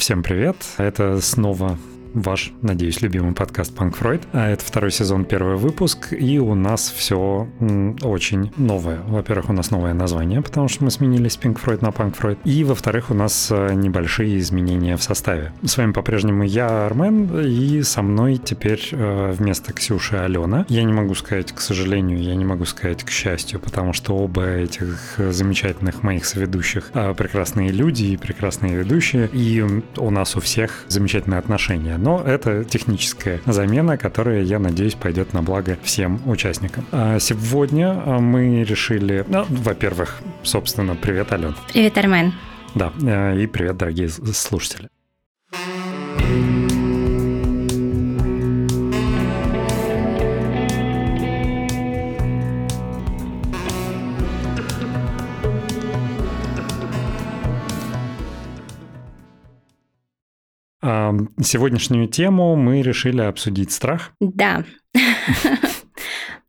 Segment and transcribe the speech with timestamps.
[0.00, 0.56] Всем привет!
[0.78, 1.78] Это снова
[2.14, 4.22] ваш, надеюсь, любимый подкаст Punk Freud.
[4.32, 7.48] А это второй сезон, первый выпуск, и у нас все
[8.02, 9.00] очень новое.
[9.06, 12.38] Во-первых, у нас новое название, потому что мы сменились Pink Freud на Punk Freud.
[12.44, 15.52] И, во-вторых, у нас э, небольшие изменения в составе.
[15.64, 20.66] С вами по-прежнему я, Армен, и со мной теперь э, вместо Ксюши Алена.
[20.68, 24.44] Я не могу сказать, к сожалению, я не могу сказать к счастью, потому что оба
[24.46, 29.64] этих замечательных моих соведущих э, прекрасные люди и прекрасные ведущие, и
[29.96, 35.42] у нас у всех замечательные отношения но это техническая замена, которая, я надеюсь, пойдет на
[35.42, 36.86] благо всем участникам.
[36.92, 41.54] А сегодня а, мы решили, ну, во-первых, собственно, привет, Ален.
[41.72, 42.32] Привет, Армен.
[42.74, 44.88] Да, э, и привет, дорогие слушатели.
[60.82, 64.12] Сегодняшнюю тему мы решили обсудить страх.
[64.20, 64.64] Да.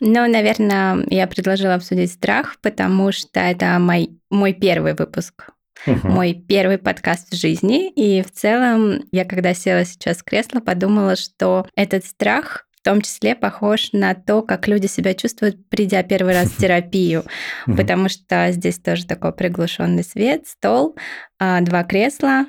[0.04, 5.52] Ну, наверное, я предложила обсудить страх, потому что это мой, мой первый выпуск.
[5.86, 6.08] Угу.
[6.08, 7.92] Мой первый подкаст в жизни.
[7.92, 13.02] И в целом, я когда села сейчас в кресло, подумала, что этот страх в том
[13.02, 17.24] числе похож на то, как люди себя чувствуют, придя первый раз в терапию,
[17.68, 20.98] потому что здесь тоже такой приглушенный свет, стол,
[21.38, 22.48] а, два кресла,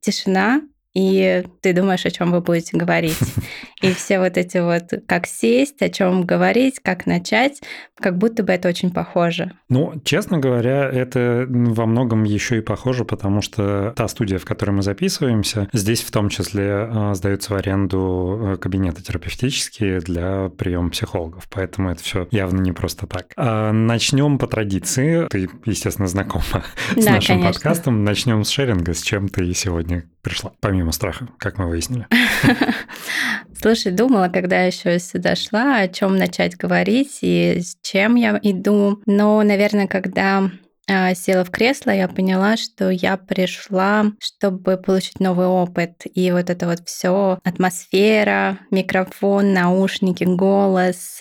[0.00, 0.62] тишина,
[0.98, 3.16] и ты думаешь, о чем вы будете говорить.
[3.80, 7.60] И все вот эти вот, как сесть, о чем говорить, как начать,
[7.94, 9.52] как будто бы это очень похоже.
[9.68, 14.70] Ну, честно говоря, это во многом еще и похоже, потому что та студия, в которой
[14.70, 20.90] мы записываемся, здесь в том числе а, сдаются в аренду э, кабинеты терапевтические для приема
[20.90, 23.26] психологов, поэтому это все явно не просто так.
[23.36, 25.26] А начнем по традиции.
[25.28, 26.44] Ты, естественно, знакома
[26.96, 27.52] да, с нашим конечно.
[27.52, 28.04] подкастом.
[28.04, 32.06] Начнем с шеринга, с чем ты сегодня пришла, помимо страха, как мы выяснили?
[33.60, 39.00] Слушай, думала, когда еще сюда шла, о чем начать говорить и с чем я иду.
[39.06, 40.50] Но, наверное, когда
[40.90, 46.04] а, села в кресло, я поняла, что я пришла, чтобы получить новый опыт.
[46.14, 51.20] И вот это вот все атмосфера, микрофон, наушники, голос,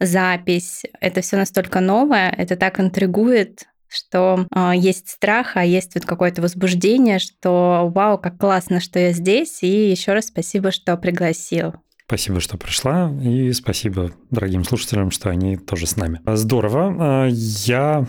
[0.00, 6.04] запись, это все настолько новое, это так интригует, что э, есть страх, а есть вот
[6.06, 11.74] какое-то возбуждение, что вау, как классно, что я здесь, и еще раз спасибо, что пригласил.
[12.10, 16.20] Спасибо, что пришла, и спасибо дорогим слушателям, что они тоже с нами.
[16.26, 16.96] Здорово.
[16.98, 18.04] А, я,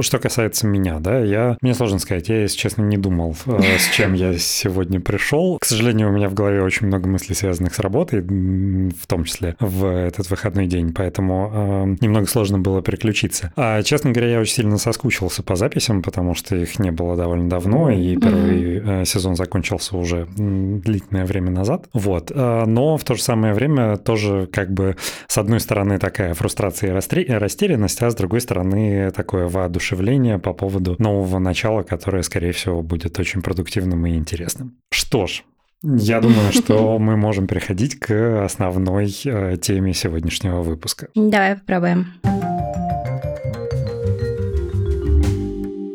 [0.00, 3.94] что касается меня, да, я, мне сложно сказать, я, если честно, не думал, а, с
[3.94, 5.58] чем я сегодня пришел.
[5.60, 9.54] К сожалению, у меня в голове очень много мыслей, связанных с работой, в том числе
[9.60, 13.52] в этот выходной день, поэтому а, немного сложно было переключиться.
[13.54, 17.48] А, честно говоря, я очень сильно соскучился по записям, потому что их не было довольно
[17.48, 21.86] давно, и первый сезон закончился уже длительное время назад.
[21.92, 22.32] Вот.
[22.34, 24.96] Но в то же самое время тоже как бы
[25.26, 30.96] с одной стороны такая фрустрация и растерянность, а с другой стороны такое воодушевление по поводу
[30.98, 34.76] нового начала, которое, скорее всего, будет очень продуктивным и интересным.
[34.90, 35.42] Что ж,
[35.82, 41.08] я думаю, что мы можем переходить к основной э, теме сегодняшнего выпуска.
[41.14, 42.06] Давай попробуем.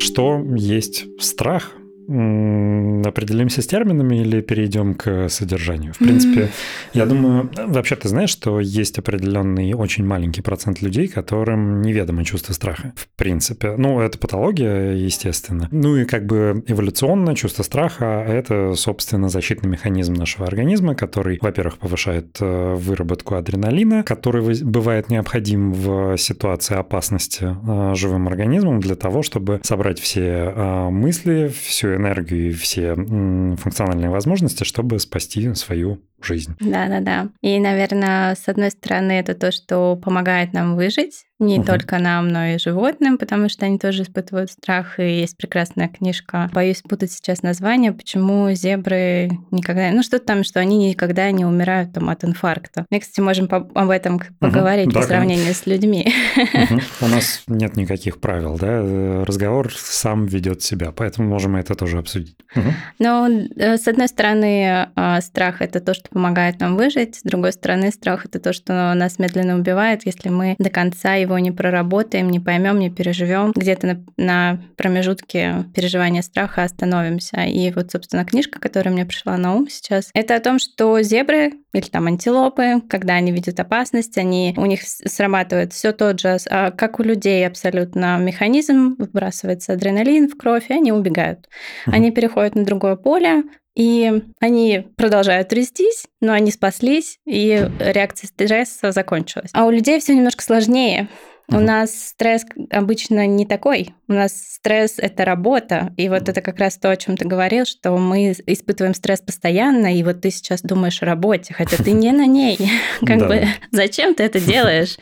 [0.02, 1.77] Что есть страх?
[2.08, 5.94] Определимся с терминами или перейдем к содержанию?
[5.94, 6.90] В принципе, mm-hmm.
[6.94, 12.54] я думаю, вообще ты знаешь, что есть определенный очень маленький процент людей, которым неведомо чувство
[12.54, 12.94] страха.
[12.96, 13.76] В принципе.
[13.78, 15.68] Ну, это патология, естественно.
[15.72, 21.78] Ну и как бы эволюционно чувство страха– это, собственно, защитный механизм нашего организма, который, во-первых,
[21.78, 29.24] повышает э, выработку адреналина, который бывает необходим в ситуации опасности э, живым организмом для того,
[29.24, 36.56] чтобы собрать все э, мысли, всю энергию и все функциональные возможности, чтобы спасти свою жизнь.
[36.60, 37.30] Да, да, да.
[37.42, 41.68] И, наверное, с одной стороны, это то, что помогает нам выжить, не угу.
[41.68, 45.00] только нам, но и животным, потому что они тоже испытывают страх.
[45.00, 46.50] И есть прекрасная книжка.
[46.54, 49.92] Боюсь путать сейчас название, почему зебры никогда...
[49.92, 52.86] Ну, что-то там, что они никогда не умирают там, от инфаркта.
[52.90, 54.96] Мы, кстати, можем по- об этом поговорить угу.
[54.96, 55.64] да, по сравнению конечно.
[55.64, 56.14] с людьми.
[56.38, 56.82] Угу.
[57.02, 59.24] У нас нет никаких правил, да?
[59.24, 62.36] Разговор сам ведет себя, поэтому можем это тоже обсудить.
[62.56, 62.74] Угу.
[63.00, 67.16] Но, э, с одной стороны, а, страх— это то, что помогает нам выжить.
[67.18, 71.27] С другой стороны, страх это то, что нас медленно убивает, если мы до конца его
[71.36, 77.42] не проработаем, не поймем, не переживем, где-то на, на промежутке переживания страха остановимся.
[77.42, 81.54] И вот, собственно, книжка, которая мне пришла на ум сейчас, это о том, что зебры
[81.74, 86.72] или там антилопы, когда они видят опасность, они, у них срабатывает все тот же, а,
[86.72, 91.48] как у людей абсолютно механизм, выбрасывается адреналин в кровь, и они убегают.
[91.86, 93.44] Они переходят на другое поле,
[93.78, 99.52] и они продолжают трястись, но они спаслись, и реакция стресса закончилась.
[99.54, 101.10] А у людей все немножко сложнее.
[101.50, 103.94] У нас стресс обычно не такой.
[104.10, 105.94] У нас стресс— это работа.
[105.96, 109.96] И вот это как раз то, о чем ты говорил, что мы испытываем стресс постоянно,
[109.96, 112.58] и вот ты сейчас думаешь о работе, хотя ты не на ней.
[113.06, 114.98] Как бы зачем ты это делаешь?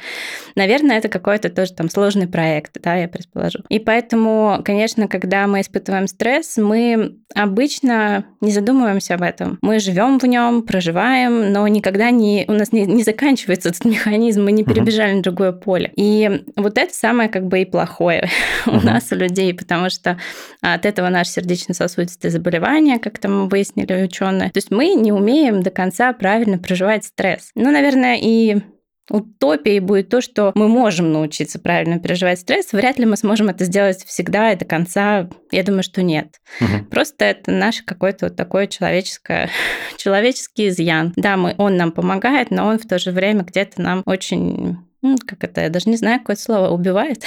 [0.55, 3.59] Наверное, это какой-то тоже там сложный проект, да, я предположу.
[3.69, 9.59] И поэтому, конечно, когда мы испытываем стресс, мы обычно не задумываемся об этом.
[9.61, 14.43] Мы живем в нем, проживаем, но никогда не у нас не, не заканчивается этот механизм,
[14.45, 15.91] мы не перебежали на другое поле.
[15.95, 18.29] И вот это самое как бы и плохое
[18.65, 20.19] у нас, у людей, потому что
[20.61, 24.49] от этого наши сердечно-сосудистые заболевания, как там выяснили ученые.
[24.51, 27.51] То есть мы не умеем до конца правильно проживать стресс.
[27.55, 28.61] Ну, наверное, и
[29.09, 32.73] утопией будет то, что мы можем научиться правильно переживать стресс.
[32.73, 35.29] Вряд ли мы сможем это сделать всегда и до конца.
[35.51, 36.39] Я думаю, что нет.
[36.59, 36.85] Угу.
[36.89, 39.49] Просто это наш какой-то вот такой человеческое,
[39.97, 41.13] человеческий изъян.
[41.15, 45.17] Да, мы, он нам помогает, но он в то же время где-то нам очень ну,
[45.25, 47.23] как это, я даже не знаю, какое слово, убивает?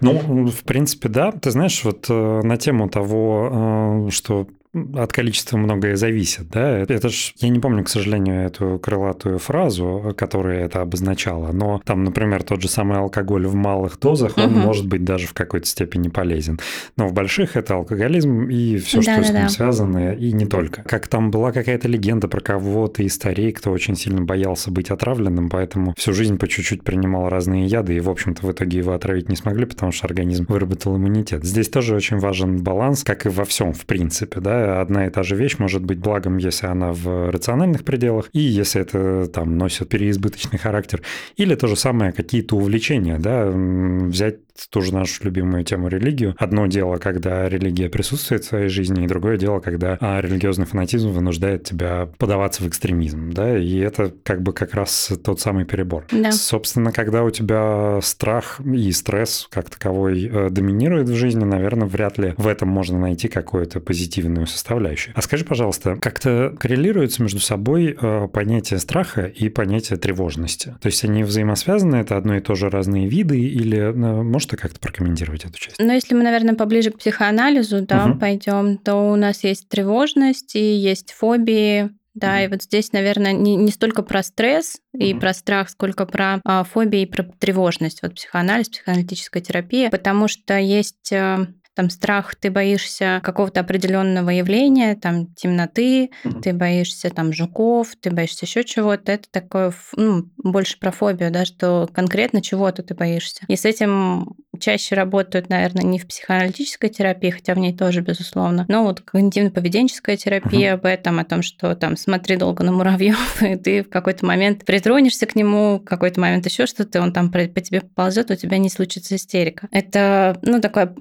[0.00, 1.30] Ну, в принципе, да.
[1.30, 6.78] Ты знаешь, вот э, на тему того, э, что от количества многое зависит, да.
[6.78, 12.04] Это ж, я не помню, к сожалению, эту крылатую фразу, которая это обозначала, но там,
[12.04, 14.58] например, тот же самый алкоголь в малых дозах, он угу.
[14.60, 16.58] может быть даже в какой-то степени полезен.
[16.96, 19.48] Но в больших это алкоголизм и все, да, что да, с ним да.
[19.48, 20.82] связано, и не только.
[20.82, 25.50] Как там была какая-то легенда про кого-то из старей, кто очень сильно боялся быть отравленным,
[25.50, 29.28] поэтому всю жизнь по чуть-чуть принимал разные яды, и, в общем-то, в итоге его отравить
[29.28, 31.44] не смогли, потому что организм выработал иммунитет.
[31.44, 35.22] Здесь тоже очень важен баланс, как и во всем, в принципе, да, одна и та
[35.22, 39.88] же вещь может быть благом, если она в рациональных пределах, и если это там носит
[39.88, 41.02] переизбыточный характер,
[41.36, 44.38] или то же самое какие-то увлечения, да, взять
[44.70, 46.34] ту же нашу любимую тему религию.
[46.38, 51.10] Одно дело, когда религия присутствует в твоей жизни, и другое дело, когда а, религиозный фанатизм
[51.10, 56.06] вынуждает тебя подаваться в экстремизм, да, и это как бы как раз тот самый перебор.
[56.10, 56.32] Да.
[56.32, 62.18] Собственно, когда у тебя страх и стресс как таковой э, доминирует в жизни, наверное, вряд
[62.18, 65.14] ли в этом можно найти какую-то позитивную составляющую.
[65.16, 70.76] А скажи, пожалуйста, как-то коррелируется между собой э, понятие страха и понятие тревожности?
[70.80, 74.56] То есть они взаимосвязаны, это одно и то же разные виды, или э, можешь ты
[74.56, 75.76] как-то прокомментировать эту часть?
[75.78, 78.18] Ну, если мы, наверное, поближе к психоанализу, да, угу.
[78.18, 83.32] пойдем, то у нас есть тревожность и есть фобии, да, mm и вот здесь, наверное,
[83.32, 87.22] не, не столько про стресс mm и про страх, сколько про а, фобии и про
[87.22, 88.02] тревожность.
[88.02, 94.94] Вот психоанализ, психоаналитическая терапия, потому что есть а, там страх, ты боишься какого-то определенного явления,
[94.94, 96.40] там темноты, mm-hmm.
[96.42, 99.12] ты боишься там жуков, ты боишься еще чего-то.
[99.12, 103.44] Это такое, ну, больше про фобию, да, что конкретно чего-то ты боишься.
[103.48, 108.64] И с этим чаще работают, наверное, не в психоаналитической терапии, хотя в ней тоже, безусловно,
[108.68, 110.74] но вот когнитивно-поведенческая терапия uh-huh.
[110.74, 114.64] об этом, о том, что там смотри долго на муравьев, и ты в какой-то момент
[114.64, 118.58] притронешься к нему, в какой-то момент еще что-то, он там по тебе ползет, у тебя
[118.58, 119.68] не случится истерика.
[119.70, 120.94] Это, ну, такая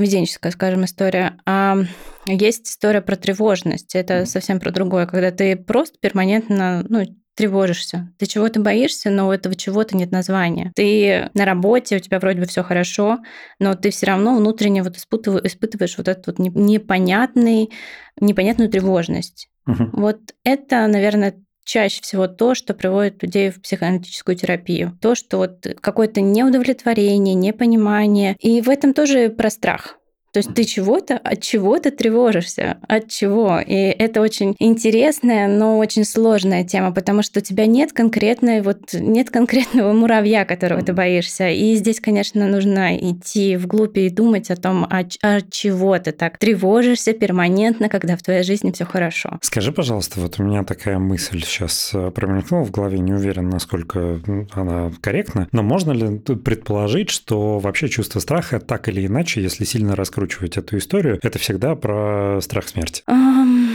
[0.00, 1.38] когнитивно-поведенческая, скажем, история.
[1.46, 1.78] А
[2.26, 3.94] есть история про тревожность.
[3.94, 7.04] Это совсем про другое, когда ты просто перманентно, ну,
[7.34, 8.12] тревожишься.
[8.18, 10.72] Ты чего-то боишься, но у этого чего-то нет названия.
[10.74, 13.18] Ты на работе, у тебя вроде бы все хорошо,
[13.58, 17.70] но ты все равно внутренне вот испытываешь, испытываешь вот эту вот непонятный,
[18.20, 19.48] непонятную тревожность.
[19.66, 19.90] Угу.
[19.92, 24.98] Вот это, наверное, чаще всего то, что приводит людей в психоаналитическую терапию.
[25.00, 28.36] То, что вот какое-то неудовлетворение, непонимание.
[28.40, 29.99] И в этом тоже про страх.
[30.32, 32.78] То есть ты чего-то, от чего-то тревожишься.
[32.86, 33.58] От чего?
[33.58, 38.92] И это очень интересная, но очень сложная тема, потому что у тебя нет конкретной, вот
[38.92, 41.48] нет конкретного муравья, которого ты боишься.
[41.48, 45.18] И здесь, конечно, нужно идти вглубь и думать о том, от,
[45.50, 49.38] чего ты так тревожишься перманентно, когда в твоей жизни все хорошо.
[49.42, 54.20] Скажи, пожалуйста, вот у меня такая мысль сейчас э, промелькнула в голове, не уверен, насколько
[54.52, 59.96] она корректна, но можно ли предположить, что вообще чувство страха так или иначе, если сильно
[59.96, 63.02] раскрыть раскручивать эту историю, это всегда про страх смерти.
[63.08, 63.74] Um,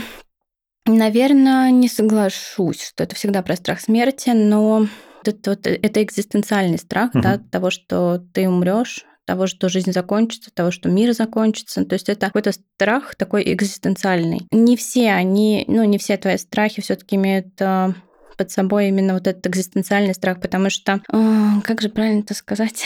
[0.86, 4.86] наверное, не соглашусь, что это всегда про страх смерти, но
[5.24, 7.22] это, вот, это экзистенциальный страх, угу.
[7.22, 11.84] да, того, что ты умрешь, того, что жизнь закончится, того, что мир закончится.
[11.84, 14.46] То есть это какой-то страх такой экзистенциальный.
[14.52, 17.92] Не все они, ну, не все твои страхи все таки имеют а,
[18.36, 22.84] под собой именно вот этот экзистенциальный страх, потому что, э, как же правильно это сказать?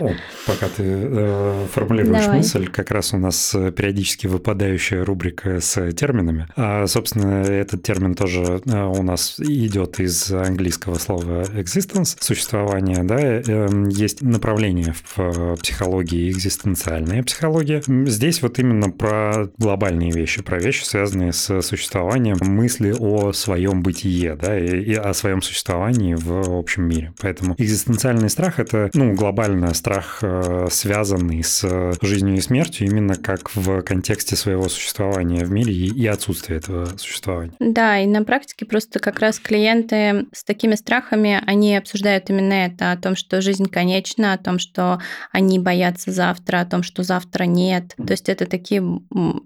[0.00, 0.12] О,
[0.46, 2.38] пока ты э, формулируешь Давай.
[2.38, 6.48] мысль, как раз у нас э, периодически выпадающая рубрика с терминами.
[6.56, 13.18] А, собственно, этот термин тоже э, у нас идет из английского слова existence, существование, да,
[13.20, 17.82] э, есть направление в психологии экзистенциальная психология.
[18.06, 24.36] Здесь вот именно про глобальные вещи, про вещи, связанные с существованием мысли о своем бытие,
[24.36, 27.12] да, и и о своем существовании в общем мире.
[27.20, 33.54] Поэтому экзистенциальный страх— это, ну, глобально страх, э, связанный с жизнью и смертью, именно как
[33.54, 37.54] в контексте своего существования в мире и отсутствия этого существования.
[37.60, 42.92] Да, и на практике просто как раз клиенты с такими страхами, они обсуждают именно это,
[42.92, 45.00] о том, что жизнь конечна, о том, что
[45.32, 47.94] они боятся завтра, о том, что завтра нет.
[47.96, 48.82] То есть это такие,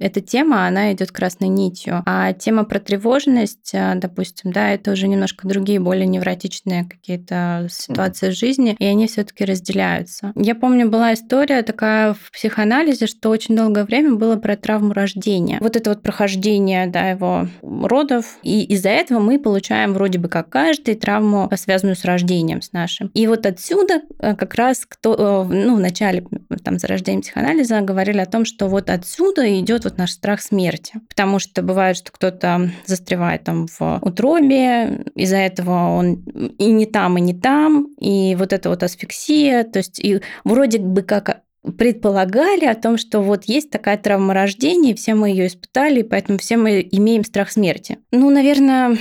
[0.01, 2.03] эта тема, она идет красной нитью.
[2.07, 8.31] А тема про тревожность, э, допустим, да, это уже немножко другие, более невротичные какие-то ситуации
[8.31, 10.33] жизни, и они все-таки разделяются.
[10.37, 15.59] Я помню, была история такая в психоанализе, что очень долгое время было про травму рождения.
[15.61, 20.51] Вот это вот прохождение да, его родов, и из-за этого мы получаем вроде бы как
[20.51, 23.09] каждый травму, связанную с рождением с нашим.
[23.15, 25.15] И вот отсюда э, как раз кто,
[25.51, 26.27] э, ну, в начале
[26.63, 30.95] там, зарождения психоанализа говорили о том, что вот отсюда идет вот наш страх смерти.
[31.09, 36.15] Потому что бывает, что кто-то застревает там в утробе, из-за этого он
[36.59, 40.79] и не там, и не там, и вот это вот асфиксия, то есть и вроде
[40.79, 41.45] бы как
[41.79, 46.57] предполагали о том, что вот есть такая травма рождения, все мы ее испытали, поэтому все
[46.57, 47.99] мы имеем страх смерти.
[48.13, 48.99] Ну, наверное,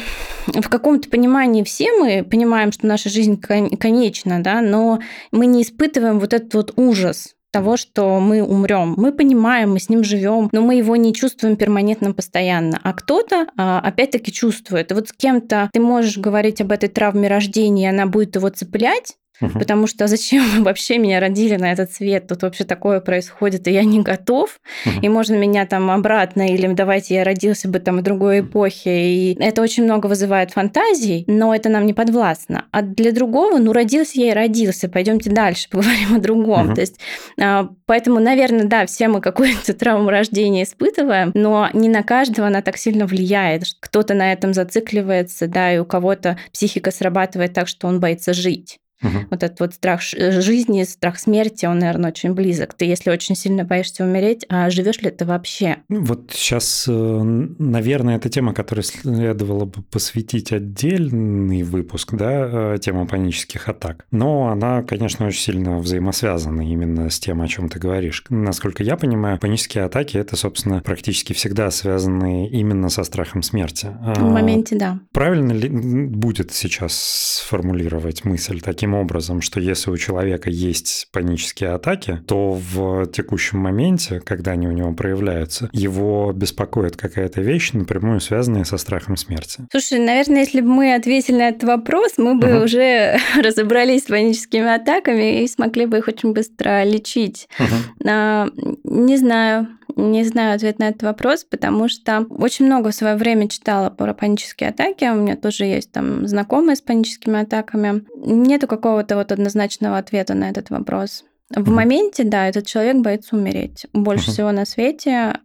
[0.47, 4.99] в каком-то понимании все мы понимаем, что наша жизнь конечна, да, но
[5.31, 8.95] мы не испытываем вот этот вот ужас того, что мы умрем.
[8.97, 12.79] Мы понимаем, мы с ним живем, но мы его не чувствуем перманентно постоянно.
[12.83, 14.91] А кто-то, а, опять-таки, чувствует.
[14.91, 19.13] И вот с кем-то ты можешь говорить об этой травме рождения, она будет его цеплять,
[19.41, 19.59] Угу.
[19.59, 22.27] Потому что зачем вы вообще меня родили на этот свет?
[22.27, 24.59] Тут вообще такое происходит, и я не готов.
[24.85, 25.01] Угу.
[25.01, 29.13] И можно меня там обратно, или давайте я родился бы там в другой эпохе.
[29.13, 32.65] И это очень много вызывает фантазий, но это нам не подвластно.
[32.71, 34.89] А для другого, ну, родился я и родился.
[34.89, 36.67] Пойдемте дальше, поговорим о другом.
[36.67, 36.75] Угу.
[36.75, 36.99] То есть,
[37.41, 42.61] а, поэтому, наверное, да, все мы какую-то травму рождения испытываем, но не на каждого она
[42.61, 43.63] так сильно влияет.
[43.79, 48.79] Кто-то на этом зацикливается, да, и у кого-то психика срабатывает так, что он боится жить.
[49.03, 49.27] Угу.
[49.31, 52.73] Вот этот вот страх э, жизни, страх смерти, он, наверное, очень близок.
[52.73, 55.77] Ты, если очень сильно боишься умереть, а живешь ли ты вообще?
[55.89, 62.77] Ну, вот сейчас, э, наверное, это тема, которой следовало бы посвятить отдельный выпуск, да, э,
[62.79, 64.05] тема панических атак.
[64.11, 68.23] Но она, конечно, очень сильно взаимосвязана именно с тем, о чем ты говоришь.
[68.29, 73.89] Насколько я понимаю, панические атаки это, собственно, практически всегда связаны именно со страхом смерти.
[74.15, 74.99] В моменте, да.
[75.11, 76.93] Правильно ли будет сейчас
[77.41, 84.19] сформулировать мысль таким образом, что если у человека есть панические атаки, то в текущем моменте,
[84.19, 89.61] когда они у него проявляются, его беспокоит какая-то вещь, напрямую связанная со страхом смерти.
[89.71, 92.65] Слушай, наверное, если бы мы ответили на этот вопрос, мы бы угу.
[92.65, 97.47] уже разобрались с паническими атаками и смогли бы их очень быстро лечить.
[97.59, 98.09] Угу.
[98.09, 98.47] А,
[98.83, 99.67] не знаю.
[99.95, 104.13] Не знаю ответ на этот вопрос, потому что очень много в свое время читала про
[104.13, 105.05] панические атаки.
[105.05, 108.03] У меня тоже есть там знакомые с паническими атаками.
[108.15, 111.23] Нету какого-то вот однозначного ответа на этот вопрос.
[111.55, 115.35] В моменте, да, этот человек боится умереть больше всего на свете,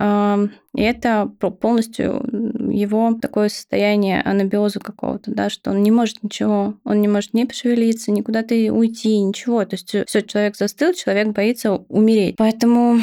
[0.75, 1.27] и это
[1.61, 2.25] полностью
[2.73, 7.45] его такое состояние анабиоза какого-то, да, что он не может ничего, он не может ни
[7.45, 9.63] пошевелиться, никуда ты уйти, ничего.
[9.67, 12.37] То есть все, человек застыл, человек боится умереть.
[12.39, 13.01] Поэтому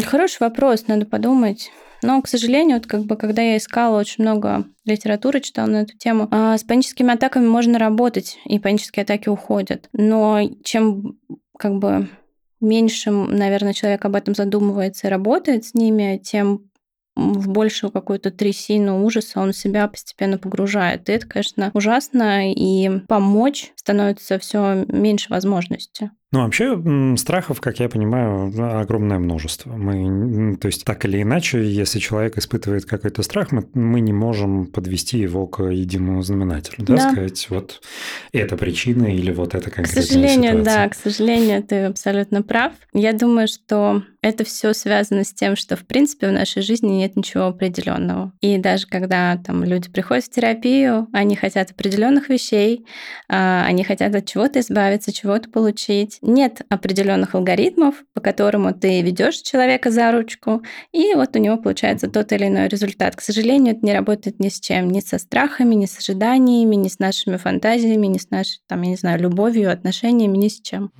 [0.00, 1.70] Хороший вопрос, надо подумать.
[2.02, 5.96] Но, к сожалению, вот как бы, когда я искала очень много литературы, читала на эту
[5.96, 9.88] тему, а, с паническими атаками можно работать, и панические атаки уходят.
[9.92, 11.18] Но чем
[11.56, 12.08] как бы
[12.60, 16.70] меньше, наверное, человек об этом задумывается и работает с ними, тем
[17.14, 21.08] в большую какую-то трясину ужаса он себя постепенно погружает.
[21.08, 26.10] И это, конечно, ужасно, и помочь становится все меньше возможности.
[26.32, 29.70] Ну, вообще, страхов, как я понимаю, огромное множество.
[29.70, 34.66] Мы, то есть, так или иначе, если человек испытывает какой-то страх, мы, мы не можем
[34.66, 37.12] подвести его к единому знаменателю, да, да.
[37.12, 37.82] сказать, вот
[38.32, 40.74] это причина или вот это конкретная К сожалению, ситуация.
[40.74, 42.72] да, к сожалению, ты абсолютно прав.
[42.94, 47.16] Я думаю, что это все связано с тем, что, в принципе, в нашей жизни нет
[47.16, 48.32] ничего определенного.
[48.40, 52.86] И даже когда там люди приходят в терапию, они хотят определенных вещей,
[53.28, 59.36] а, они хотят от чего-то избавиться, чего-то получить, нет определенных алгоритмов, по которому ты ведешь
[59.38, 60.62] человека за ручку,
[60.92, 63.16] и вот у него получается тот или иной результат.
[63.16, 66.88] К сожалению, это не работает ни с чем, ни со страхами, ни с ожиданиями, ни
[66.88, 70.90] с нашими фантазиями, ни с нашей, там, я не знаю, любовью, отношениями, ни с чем.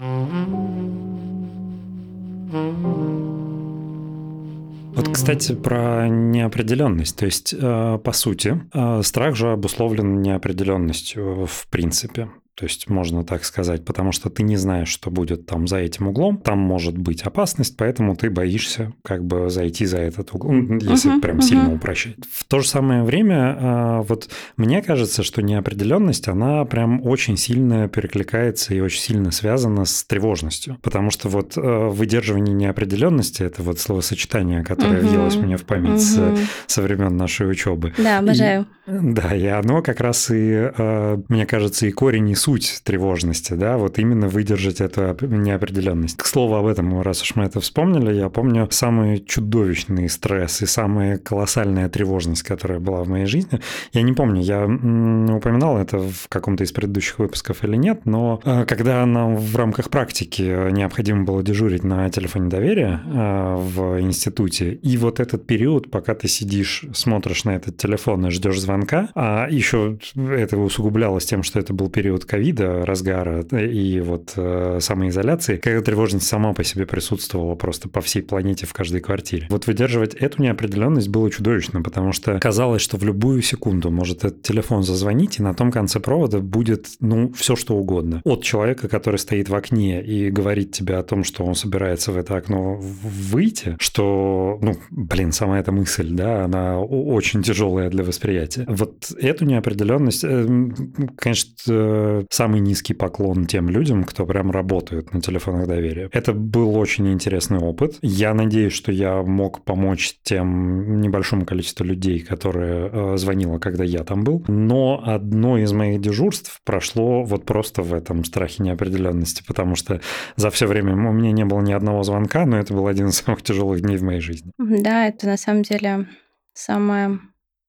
[4.95, 7.17] Вот, кстати, про неопределенность.
[7.17, 12.29] То есть, э, по сути, э, страх же обусловлен неопределенностью в принципе.
[12.54, 16.09] То есть можно так сказать, потому что ты не знаешь, что будет там за этим
[16.09, 16.37] углом.
[16.37, 21.21] Там может быть опасность, поэтому ты боишься как бы зайти за этот угол, если uh-huh,
[21.21, 21.42] прям uh-huh.
[21.42, 22.16] сильно упрощать.
[22.30, 24.28] В то же самое время, а, вот
[24.59, 30.76] мне кажется, что неопределенность, она прям очень сильно перекликается и очень сильно связана с тревожностью.
[30.82, 36.02] Потому что вот а, выдерживание неопределенности это вот словосочетание, которое uh-huh, въелось мне в память
[36.02, 36.37] uh-huh.
[36.37, 37.94] с, со времен нашей учебы.
[37.97, 38.66] Да, обожаю.
[38.87, 43.52] И, да, и оно как раз и, а, мне кажется, и корень и суть тревожности,
[43.52, 46.16] да, вот именно выдержать эту неопределенность.
[46.16, 50.66] К слову об этом, раз уж мы это вспомнили, я помню самый чудовищный стресс и
[50.66, 53.61] самая колоссальная тревожность, которая была в моей жизни.
[53.92, 58.64] Я не помню, я упоминал это в каком-то из предыдущих выпусков или нет, но э,
[58.66, 64.96] когда нам в рамках практики необходимо было дежурить на телефоне доверия э, в институте, и
[64.96, 69.99] вот этот период, пока ты сидишь, смотришь на этот телефон и ждешь звонка, а еще
[70.16, 76.27] это усугублялось тем, что это был период ковида, разгара и вот э, самоизоляции, когда тревожность
[76.27, 79.49] сама по себе присутствовала просто по всей планете в каждой квартире.
[79.51, 84.41] Вот выдерживать эту неопределенность было чудовищно, потому что казалось, что в любую секунду может этот
[84.41, 88.23] телефон зазвонить, и на том конце провода будет, ну, все что угодно.
[88.25, 92.17] От человека, который стоит в окне и говорит тебе о том, что он собирается в
[92.17, 98.65] это окно выйти, что, ну, блин, сама эта мысль, да, она очень тяжелая для восприятия.
[98.67, 106.09] Вот эту неопределенность, э, самый низкий поклон тем людям, кто прям работают на телефонах доверия.
[106.12, 107.99] Это был очень интересный опыт.
[108.02, 114.05] Я надеюсь, что я мог помочь тем небольшому количеству людей, которые э, звонило, когда я
[114.05, 114.45] там был.
[114.49, 120.00] Но одно из моих дежурств прошло вот просто в этом страхе неопределенности, потому что
[120.37, 123.17] за все время у меня не было ни одного звонка, но это был один из
[123.17, 124.52] самых тяжелых дней в моей жизни.
[124.59, 126.09] Да, это на самом деле
[126.55, 127.19] самое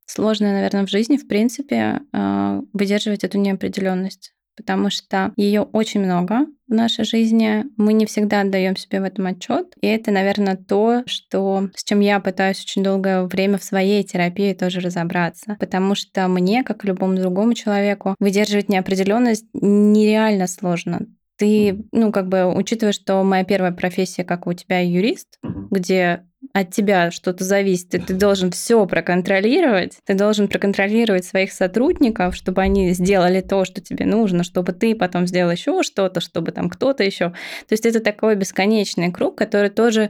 [0.05, 6.45] сложное, наверное, в жизни, в принципе, э, выдерживать эту неопределенность потому что ее очень много
[6.67, 7.65] в нашей жизни.
[7.77, 9.74] Мы не всегда отдаем себе в этом отчет.
[9.81, 14.53] И это, наверное, то, что, с чем я пытаюсь очень долгое время в своей терапии
[14.53, 15.57] тоже разобраться.
[15.60, 22.28] Потому что мне, как и любому другому человеку, выдерживать неопределенность нереально сложно ты, ну, как
[22.28, 27.96] бы, учитывая, что моя первая профессия, как у тебя, юрист, где от тебя что-то зависит,
[27.96, 33.82] и ты должен все проконтролировать, ты должен проконтролировать своих сотрудников, чтобы они сделали то, что
[33.82, 37.30] тебе нужно, чтобы ты потом сделал еще что-то, чтобы там кто-то еще.
[37.30, 40.10] То есть это такой бесконечный круг, который тоже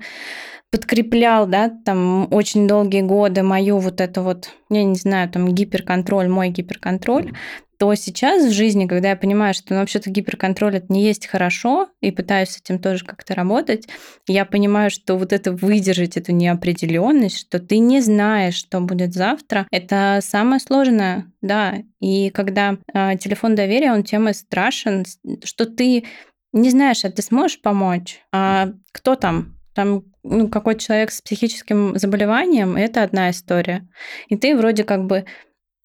[0.73, 6.27] подкреплял, да, там очень долгие годы мою вот это вот, я не знаю, там гиперконтроль,
[6.27, 7.31] мой гиперконтроль,
[7.77, 11.89] то сейчас в жизни, когда я понимаю, что ну, вообще-то гиперконтроль это не есть хорошо,
[12.01, 13.87] и пытаюсь с этим тоже как-то работать,
[14.27, 19.67] я понимаю, что вот это выдержать эту неопределенность, что ты не знаешь, что будет завтра,
[19.69, 21.83] это самое сложное, да.
[21.99, 25.05] И когда э, телефон доверия, он тем и страшен,
[25.43, 26.05] что ты
[26.51, 31.97] не знаешь, а ты сможешь помочь, а кто там, там ну, какой-то человек с психическим
[31.97, 33.87] заболеванием, это одна история.
[34.27, 35.25] И ты вроде как бы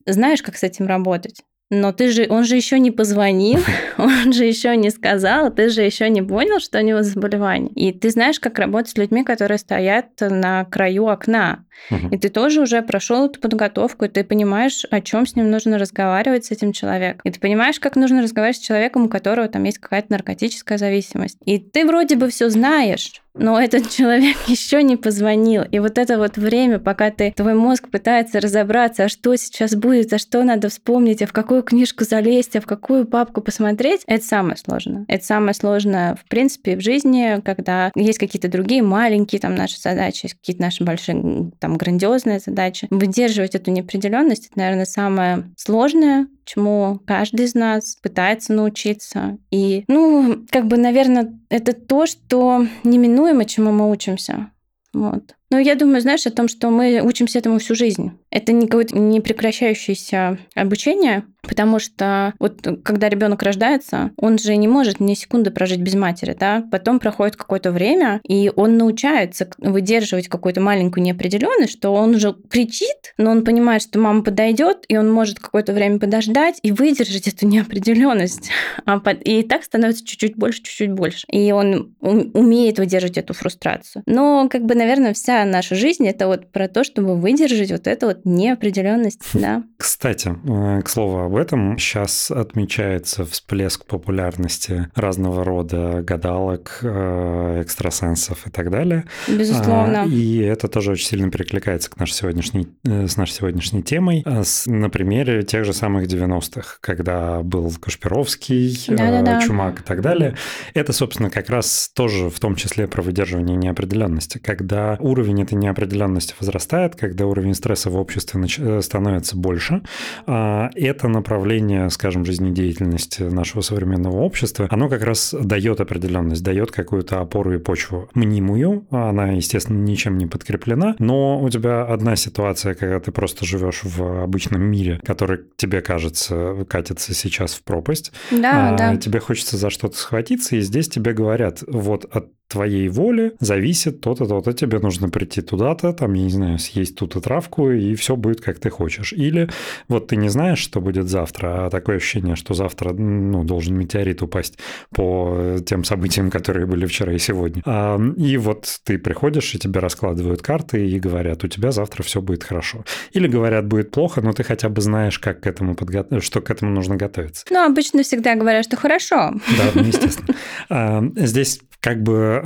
[0.07, 1.43] знаешь, как с этим работать.
[1.71, 3.61] Но ты же, он же еще не позвонил,
[3.99, 7.71] он же еще не сказал, ты же еще не понял, что у него заболевание.
[7.75, 11.67] И ты знаешь, как работать с людьми, которые стоят на краю окна.
[12.11, 15.79] И ты тоже уже прошел эту подготовку, и ты понимаешь, о чем с ним нужно
[15.79, 17.21] разговаривать с этим человеком.
[17.25, 21.39] И ты понимаешь, как нужно разговаривать с человеком, у которого там есть какая-то наркотическая зависимость.
[21.45, 25.63] И ты вроде бы все знаешь, но этот человек еще не позвонил.
[25.63, 30.13] И вот это вот время, пока ты, твой мозг пытается разобраться, а что сейчас будет,
[30.13, 34.25] а что надо вспомнить, а в какую книжку залезть, а в какую папку посмотреть, это
[34.25, 35.05] самое сложное.
[35.09, 40.29] Это самое сложное, в принципе, в жизни, когда есть какие-то другие маленькие там наши задачи,
[40.29, 42.87] какие-то наши большие там грандиозные задачи.
[42.91, 49.39] Выдерживать эту неопределенность, это, наверное, самое сложное, чему каждый из нас пытается научиться.
[49.51, 54.51] И, ну, как бы, наверное, это то, что неминуемо, чему мы учимся.
[54.95, 55.35] Вот.
[55.51, 58.13] Но я думаю, знаешь, о том, что мы учимся этому всю жизнь.
[58.31, 65.01] Это не какое-то непрекращающееся обучение, Потому что вот когда ребенок рождается, он же не может
[65.01, 66.65] ни секунды прожить без матери, да.
[66.71, 73.15] Потом проходит какое-то время, и он научается выдерживать какую-то маленькую неопределенность, что он уже кричит,
[73.17, 77.47] но он понимает, что мама подойдет, и он может какое-то время подождать и выдержать эту
[77.47, 78.51] неопределенность.
[78.85, 81.27] А и так становится чуть-чуть больше, чуть-чуть больше.
[81.31, 84.03] И он умеет выдержать эту фрустрацию.
[84.07, 88.07] Но, как бы, наверное, вся наша жизнь это вот про то, чтобы выдержать вот эту
[88.07, 89.63] вот неопределенность, да.
[89.77, 98.47] Кстати, э, к слову об этом, сейчас отмечается всплеск популярности разного рода гадалок, э, экстрасенсов
[98.47, 99.05] и так далее.
[99.29, 100.03] Безусловно.
[100.03, 104.23] А, и это тоже очень сильно перекликается к нашей сегодняшней, э, с нашей сегодняшней темой.
[104.25, 109.43] А на примере тех же самых 90-х, когда был Кашпировский, Да-да-да.
[109.43, 110.35] Чумак и так далее.
[110.73, 114.39] Это, собственно, как раз тоже в том числе про выдерживание неопределенности.
[114.39, 119.83] Когда уровень этой неопределенности возрастает, когда уровень стресса в обществе становится больше,
[120.27, 127.21] а, это направление, скажем, жизнедеятельности нашего современного общества, оно как раз дает определенность, дает какую-то
[127.21, 133.01] опору и почву мнимую, она, естественно, ничем не подкреплена, но у тебя одна ситуация, когда
[133.01, 138.77] ты просто живешь в обычном мире, который тебе кажется катится сейчас в пропасть, да, а,
[138.77, 138.97] да.
[138.97, 144.27] тебе хочется за что-то схватиться, и здесь тебе говорят, вот от твоей воли зависит то-то,
[144.27, 144.53] то-то.
[144.53, 148.59] Тебе нужно прийти туда-то, там, я не знаю, съесть ту-то травку, и все будет, как
[148.59, 149.13] ты хочешь.
[149.13, 149.49] Или
[149.89, 154.23] вот ты не знаешь, что будет завтра, а такое ощущение, что завтра ну, должен метеорит
[154.23, 154.59] упасть
[154.95, 157.63] по тем событиям, которые были вчера и сегодня.
[157.67, 162.23] А, и вот ты приходишь, и тебе раскладывают карты и говорят, у тебя завтра все
[162.23, 162.85] будет хорошо.
[163.13, 166.07] Или говорят, будет плохо, но ты хотя бы знаешь, как к этому подго...
[166.21, 167.45] что к этому нужно готовиться.
[167.51, 169.35] Ну, обычно всегда говорят, что хорошо.
[169.59, 170.35] Да, ну, естественно.
[170.71, 172.38] А, здесь как бы, э,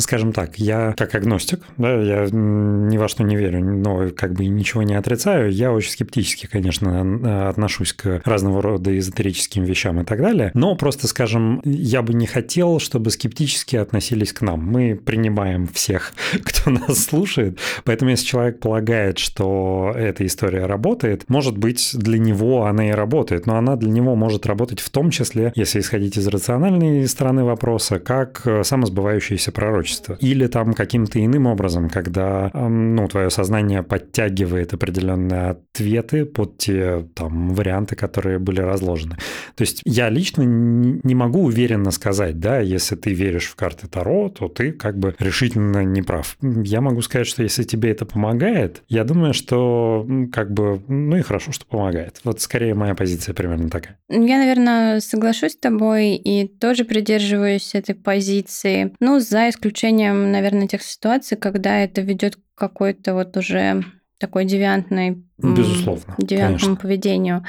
[0.00, 4.46] скажем так, я как агностик, да, я ни во что не верю, но как бы
[4.46, 10.20] ничего не отрицаю, я очень скептически, конечно, отношусь к разного рода эзотерическим вещам и так
[10.20, 14.60] далее, но просто, скажем, я бы не хотел, чтобы скептически относились к нам.
[14.60, 16.12] Мы принимаем всех,
[16.44, 22.66] кто нас слушает, поэтому если человек полагает, что эта история работает, может быть, для него
[22.66, 26.26] она и работает, но она для него может работать в том числе, если исходить из
[26.26, 30.16] рациональной стороны вопроса, как как самосбывающееся пророчество.
[30.20, 37.54] Или там каким-то иным образом, когда ну, твое сознание подтягивает определенные ответы под те там,
[37.54, 39.16] варианты, которые были разложены.
[39.56, 44.28] То есть я лично не могу уверенно сказать, да, если ты веришь в карты Таро,
[44.28, 46.36] то ты как бы решительно не прав.
[46.40, 51.22] Я могу сказать, что если тебе это помогает, я думаю, что как бы, ну и
[51.22, 52.20] хорошо, что помогает.
[52.24, 53.98] Вот скорее моя позиция примерно такая.
[54.08, 60.82] Я, наверное, соглашусь с тобой и тоже придерживаюсь этой позиции Ну, за исключением, наверное, тех
[60.82, 63.84] ситуаций, когда это ведет к какой-то вот уже
[64.18, 65.22] такой девиантной...
[65.38, 66.14] Безусловно.
[66.18, 66.76] Девиантному конечно.
[66.76, 67.44] поведению.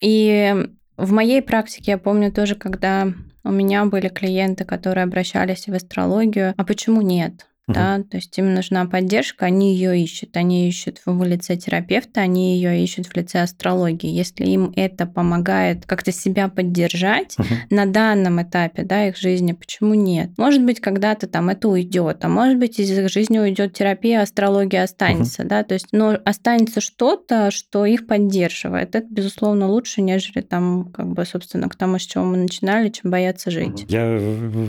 [0.00, 0.54] И
[0.96, 3.12] в моей практике я помню тоже, когда
[3.44, 7.46] у меня были клиенты, которые обращались в астрологию, а почему нет?
[7.68, 7.74] Угу.
[7.74, 12.56] Да, то есть им нужна поддержка, они ее ищут, они ищут в лице терапевта, они
[12.56, 14.08] ее ищут в лице астрологии.
[14.10, 17.46] Если им это помогает как-то себя поддержать угу.
[17.68, 20.30] на данном этапе, да, их жизни, почему нет?
[20.38, 24.82] Может быть, когда-то там это уйдет, а может быть, из их жизни уйдет терапия, астрология
[24.82, 25.50] останется, угу.
[25.50, 28.94] да, то есть, но останется что-то, что их поддерживает.
[28.94, 33.10] Это, безусловно, лучше, нежели там, как бы, собственно, к тому, с чего мы начинали, чем
[33.10, 33.84] бояться жить.
[33.88, 34.18] Я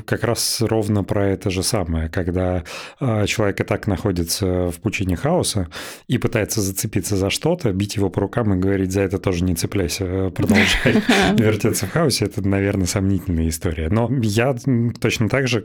[0.05, 2.63] как раз ровно про это же самое, когда
[2.99, 5.67] человек и так находится в пучине хаоса
[6.07, 9.55] и пытается зацепиться за что-то, бить его по рукам и говорить, за это тоже не
[9.55, 11.03] цепляйся, э, продолжай
[11.37, 13.89] вертеться в хаосе, это, наверное, сомнительная история.
[13.89, 14.55] Но я
[14.99, 15.63] точно так же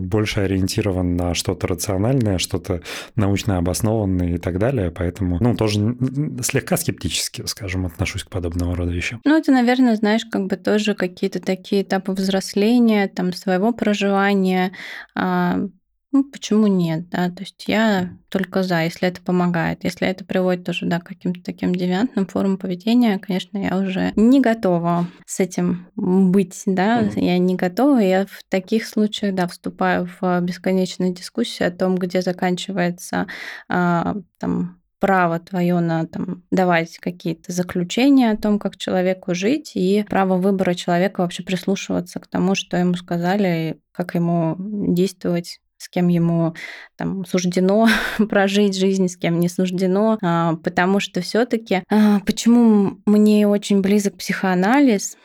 [0.00, 2.82] больше ориентирован на что-то рациональное, что-то
[3.14, 5.96] научно обоснованное и так далее, поэтому, ну, тоже
[6.42, 9.20] слегка скептически, скажем, отношусь к подобного рода вещам.
[9.24, 14.72] Ну, это, наверное, знаешь, как бы тоже какие-то такие этапы взросления, там, своего проживания,
[15.14, 15.68] а,
[16.16, 19.84] ну, почему нет, да, то есть я только за, если это помогает.
[19.84, 24.40] Если это приводит тоже, да, к каким-то таким девиантным формам поведения, конечно, я уже не
[24.40, 27.20] готова с этим быть, да, mm-hmm.
[27.22, 32.22] я не готова, я в таких случаях, да, вступаю в бесконечную дискуссию о том, где
[32.22, 33.26] заканчивается
[33.68, 40.04] а, там право твое на там, давать какие-то заключения о том, как человеку жить, и
[40.08, 46.08] право выбора человека вообще прислушиваться к тому, что ему сказали, как ему действовать с кем
[46.08, 46.54] ему
[46.96, 47.88] там суждено
[48.28, 54.16] прожить жизнь, с кем не суждено, а, потому что все-таки а, почему мне очень близок
[54.16, 55.16] психоанализ,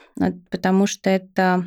[0.49, 1.65] потому что это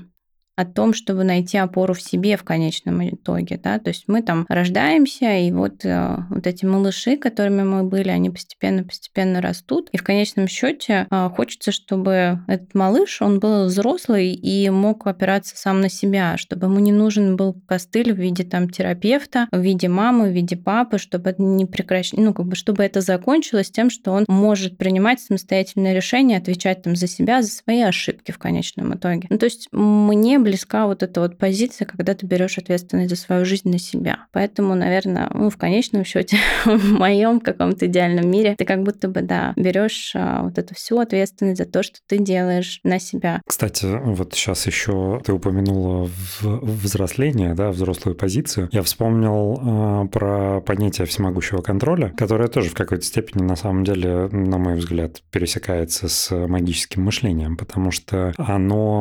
[0.56, 4.46] о том, чтобы найти опору в себе в конечном итоге, да, то есть мы там
[4.48, 10.04] рождаемся, и вот, э, вот эти малыши, которыми мы были, они постепенно-постепенно растут, и в
[10.04, 15.88] конечном счете э, хочется, чтобы этот малыш, он был взрослый и мог опираться сам на
[15.88, 20.32] себя, чтобы ему не нужен был костыль в виде там терапевта, в виде мамы, в
[20.32, 22.12] виде папы, чтобы это не прекращ...
[22.12, 26.96] ну, как бы, чтобы это закончилось тем, что он может принимать самостоятельные решения, отвечать там
[26.96, 29.26] за себя, за свои ошибки в конечном итоге.
[29.30, 33.44] Ну, то есть мне близка вот эта вот позиция, когда ты берешь ответственность за свою
[33.44, 34.26] жизнь на себя.
[34.32, 39.22] Поэтому, наверное, ну, в конечном счете, в моем каком-то идеальном мире, ты как будто бы,
[39.22, 43.40] да, берешь а, вот эту всю ответственность за то, что ты делаешь на себя.
[43.46, 46.08] Кстати, вот сейчас еще ты упомянула
[46.42, 48.68] взросление, да, взрослую позицию.
[48.70, 54.28] Я вспомнил э, про понятие всемогущего контроля, которое тоже в какой-то степени, на самом деле,
[54.28, 59.00] на мой взгляд, пересекается с магическим мышлением, потому что оно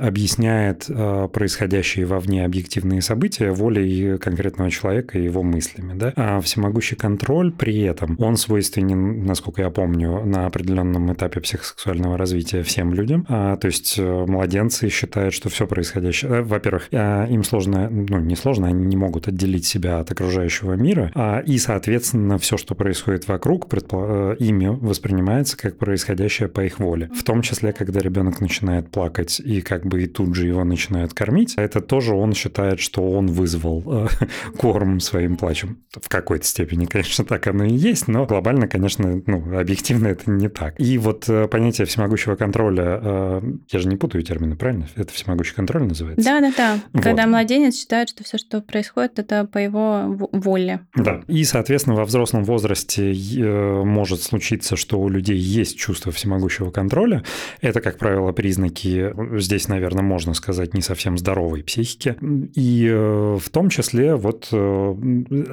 [0.00, 5.94] объясняет э, происходящие вовне объективные события волей конкретного человека и его мыслями.
[5.94, 6.12] Да?
[6.16, 12.62] А всемогущий контроль при этом, он свойственен, насколько я помню, на определенном этапе психосексуального развития
[12.62, 13.26] всем людям.
[13.28, 16.30] А, то есть э, младенцы считают, что все происходящее...
[16.30, 21.10] Э, во-первых, им сложно, ну не сложно, они не могут отделить себя от окружающего мира,
[21.14, 24.36] а, и, соответственно, все, что происходит вокруг, предпо...
[24.38, 27.10] ими воспринимается как происходящее по их воле.
[27.14, 31.14] В том числе, когда ребенок начинает плакать и как бы и тут же его начинают
[31.14, 34.08] кормить, это тоже он считает, что он вызвал э,
[34.58, 35.78] корм своим плачем.
[35.92, 40.48] В какой-то степени, конечно, так оно и есть, но глобально, конечно, ну, объективно это не
[40.48, 40.80] так.
[40.80, 44.88] И вот э, понятие всемогущего контроля, э, я же не путаю термины, правильно?
[44.96, 46.24] Это всемогущий контроль называется?
[46.24, 46.80] Да, да, да.
[46.92, 47.02] Вот.
[47.02, 50.80] Когда младенец считает, что все, что происходит, это по его воле.
[50.96, 51.22] Да.
[51.28, 53.12] И, соответственно, во взрослом возрасте
[53.84, 57.22] может случиться, что у людей есть чувство всемогущего контроля.
[57.60, 62.16] Это, как правило, признаки, здесь, наверное, можно сказать, сказать, не совсем здоровой психики.
[62.54, 64.94] И э, в том числе вот э,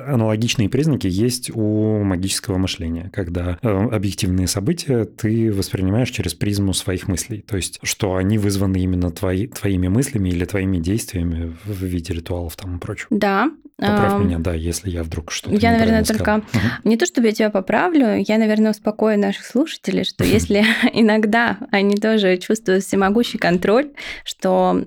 [0.07, 7.07] аналогичные признаки есть у магического мышления, когда э, объективные события ты воспринимаешь через призму своих
[7.07, 7.43] мыслей.
[7.47, 12.55] То есть, что они вызваны именно твои, твоими мыслями или твоими действиями в виде ритуалов
[12.55, 13.07] там и прочего.
[13.09, 13.51] Да.
[13.79, 16.43] Поправь меня, да, если я вдруг что-то Я, наверное, только...
[16.53, 16.59] Угу.
[16.83, 21.95] Не то, чтобы я тебя поправлю, я, наверное, успокою наших слушателей, что если иногда они
[21.95, 23.91] тоже чувствуют всемогущий контроль,
[24.25, 24.83] что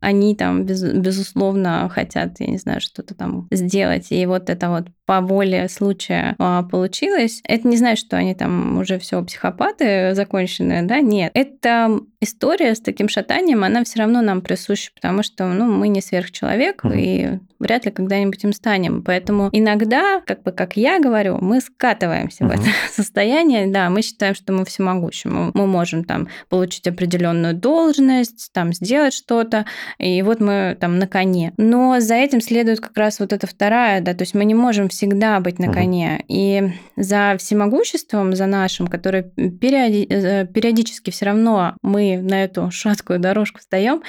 [0.00, 4.86] они там, без, безусловно, хотят, я не знаю, что-то там сделать, и вот это вот
[5.06, 10.82] по воле случая а, получилось, это не значит, что они там уже все психопаты законченные,
[10.82, 11.30] да, нет.
[11.34, 16.00] Это история с таким шатанием, она все равно нам присуща, потому что, ну, мы не
[16.00, 17.00] сверхчеловек, mm-hmm.
[17.00, 19.02] и вряд ли когда-нибудь им станем.
[19.02, 22.48] Поэтому иногда, как бы, как я говорю, мы скатываемся mm-hmm.
[22.48, 27.54] в это состояние, да, мы считаем, что мы всемогущи, мы, мы можем там получить определенную
[27.54, 29.66] должность, там сделать что-то,
[29.98, 31.52] и вот мы там на коне.
[31.56, 34.88] Но за этим следует как раз вот эта вторая, да, то есть мы не можем
[34.94, 36.24] всегда быть на коне.
[36.28, 43.18] И за всемогуществом, за нашим, который периоди- э, периодически все равно мы на эту шаткую
[43.18, 44.02] дорожку встаем,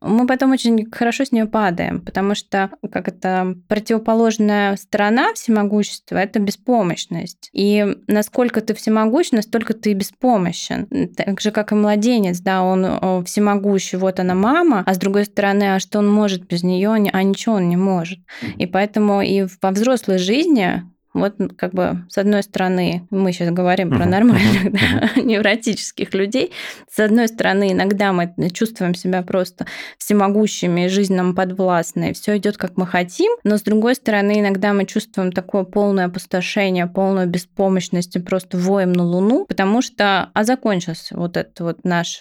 [0.00, 6.38] мы потом очень хорошо с нее падаем, потому что как это противоположная сторона всемогущества это
[6.38, 7.50] беспомощность.
[7.52, 10.86] И насколько ты всемогущ, настолько ты беспомощен.
[11.16, 15.74] Так же, как и младенец, да, он всемогущий, вот она мама, а с другой стороны,
[15.74, 18.18] а что он может без нее, а ничего он не может.
[18.56, 20.82] И поэтому и во взрослом взрослой жизни
[21.14, 26.52] вот как бы с одной стороны мы сейчас говорим про нормальных да, невротических людей,
[26.90, 29.66] с одной стороны иногда мы чувствуем себя просто
[29.96, 34.84] всемогущими, жизнь нам подвластной, все идет как мы хотим, но с другой стороны иногда мы
[34.84, 41.16] чувствуем такое полное опустошение, полную беспомощность и просто воем на луну, потому что а закончился
[41.16, 42.20] вот этот вот наш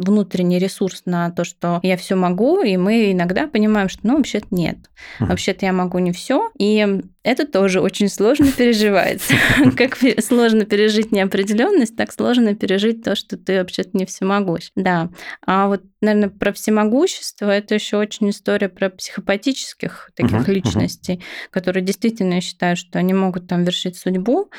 [0.00, 4.48] внутренний ресурс на то, что я все могу, и мы иногда понимаем, что ну вообще-то
[4.50, 4.78] нет,
[5.18, 9.34] вообще-то я могу не все, и это тоже очень сложно переживается.
[9.76, 14.70] Как сложно пережить неопределенность, так сложно пережить то, что ты вообще-то не всемогущ.
[14.74, 15.10] Да.
[15.46, 22.40] А вот, наверное, про всемогущество это еще очень история про психопатических таких личностей, которые действительно
[22.40, 24.50] считают, что они могут там вершить судьбу.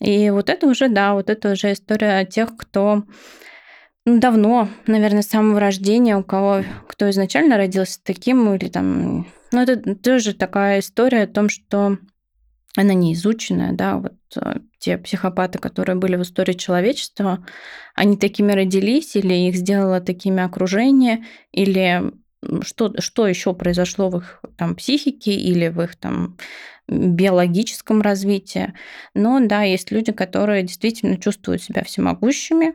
[0.00, 3.04] И вот это уже, да, вот это уже история тех, кто
[4.08, 9.26] ну, давно, наверное, с самого рождения, у кого, кто изначально родился таким, или там...
[9.52, 11.98] Ну, это тоже такая история о том, что
[12.74, 17.44] она не изученная, да, вот э, те психопаты, которые были в истории человечества,
[17.94, 22.12] они такими родились, или их сделало такими окружение, или
[22.62, 26.38] что, что еще произошло в их там, психике или в их там
[26.88, 28.72] биологическом развитии.
[29.12, 32.74] Но да, есть люди, которые действительно чувствуют себя всемогущими,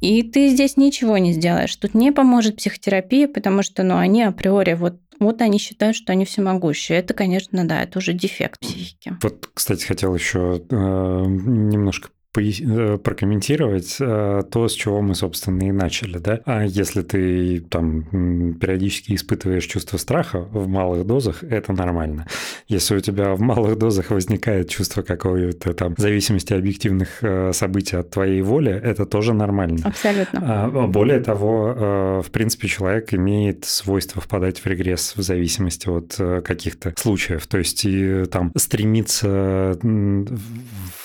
[0.00, 1.74] И ты здесь ничего не сделаешь.
[1.76, 6.24] Тут не поможет психотерапия, потому что ну, они априори вот вот они считают, что они
[6.24, 6.98] всемогущие.
[6.98, 9.18] Это, конечно, да, это уже дефект психики.
[9.22, 16.18] Вот, кстати, хотел еще э, немножко прокомментировать э, то, с чего мы, собственно, и начали,
[16.18, 16.40] да?
[16.44, 22.26] А если ты там периодически испытываешь чувство страха в малых дозах, это нормально.
[22.68, 28.10] Если у тебя в малых дозах возникает чувство какой-то там зависимости объективных э, событий от
[28.10, 29.80] твоей воли, это тоже нормально.
[29.84, 30.40] Абсолютно.
[30.42, 36.94] А, более того, в принципе, человек имеет свойство впадать в регресс в зависимости от каких-то
[36.96, 37.46] случаев.
[37.46, 39.78] То есть и там стремиться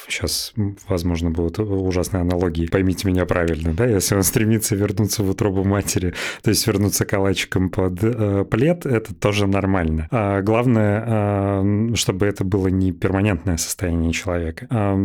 [0.08, 0.54] сейчас,
[0.88, 6.14] возможно, будут ужасные аналогии, поймите меня правильно, да, если он стремится вернуться в утробу матери,
[6.42, 10.08] то есть вернуться калачиком под э, плед, это тоже нормально.
[10.12, 14.68] А главное, э, чтобы это было не перманентное состояние человека.
[14.70, 14.96] Э,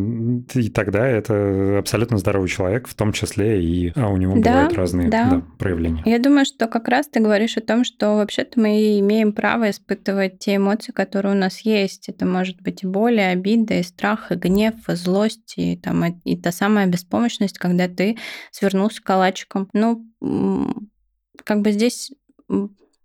[0.55, 4.75] и тогда это абсолютно здоровый человек, в том числе и а у него да, бывают
[4.75, 5.31] разные да.
[5.31, 6.03] Да, проявления.
[6.05, 10.39] Я думаю, что как раз ты говоришь о том, что вообще-то мы имеем право испытывать
[10.39, 12.09] те эмоции, которые у нас есть.
[12.09, 16.37] Это может быть и боль, и обида, и страх, и гнев, злость и, там, и
[16.37, 18.19] та самая беспомощность, когда ты
[18.51, 19.69] свернулся калачиком.
[19.73, 20.07] Ну,
[21.45, 22.13] как бы здесь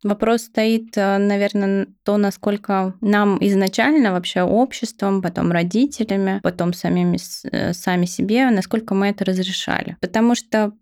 [0.06, 7.18] Вопрос стоит, э, наверное, то, насколько нам изначально вообще обществом, потом родителями, потом самими,
[7.52, 9.98] э, сами себе, насколько мы это разрешали.
[10.02, 10.74] Потому что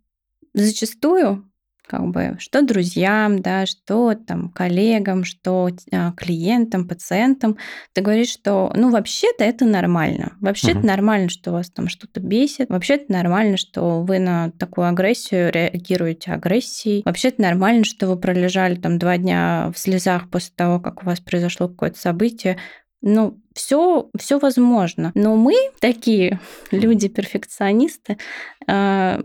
[0.53, 1.49] зачастую
[1.93, 7.57] как бы что друзьям, да, что там коллегам, что а, клиентам, пациентам,
[7.93, 10.87] ты говоришь, что ну вообще-то это нормально, вообще-то угу.
[10.87, 17.03] нормально, что вас там что-то бесит, вообще-то нормально, что вы на такую агрессию реагируете агрессией,
[17.05, 21.19] вообще-то нормально, что вы пролежали там два дня в слезах после того, как у вас
[21.19, 22.57] произошло какое-то событие,
[23.03, 25.11] ну, все, все возможно.
[25.13, 26.39] Но мы такие
[26.71, 28.17] люди-перфекционисты,
[28.65, 29.21] а,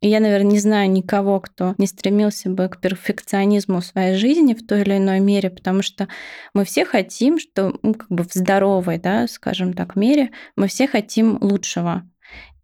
[0.00, 4.66] я, наверное, не знаю никого, кто не стремился бы к перфекционизму в своей жизни в
[4.66, 6.08] той или иной мере, потому что
[6.54, 10.88] мы все хотим, что ну, как бы в здоровой, да, скажем так, мере, мы все
[10.88, 12.02] хотим лучшего.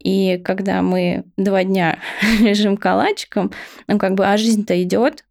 [0.08, 1.98] И когда мы два дня
[2.40, 3.52] лежим калачиком,
[3.88, 5.26] ну как бы, а жизнь-то идет,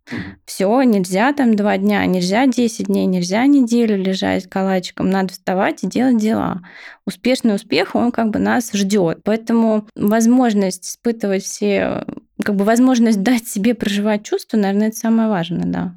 [0.46, 5.88] все, нельзя там два дня, нельзя 10 дней, нельзя неделю лежать калачиком, надо вставать и
[5.88, 6.62] делать дела.
[7.08, 9.22] Успешный успех, он как бы нас ждет.
[9.24, 12.06] Поэтому возможность испытывать все,
[12.44, 15.96] как бы возможность дать себе проживать чувства, наверное, это самое важное, да.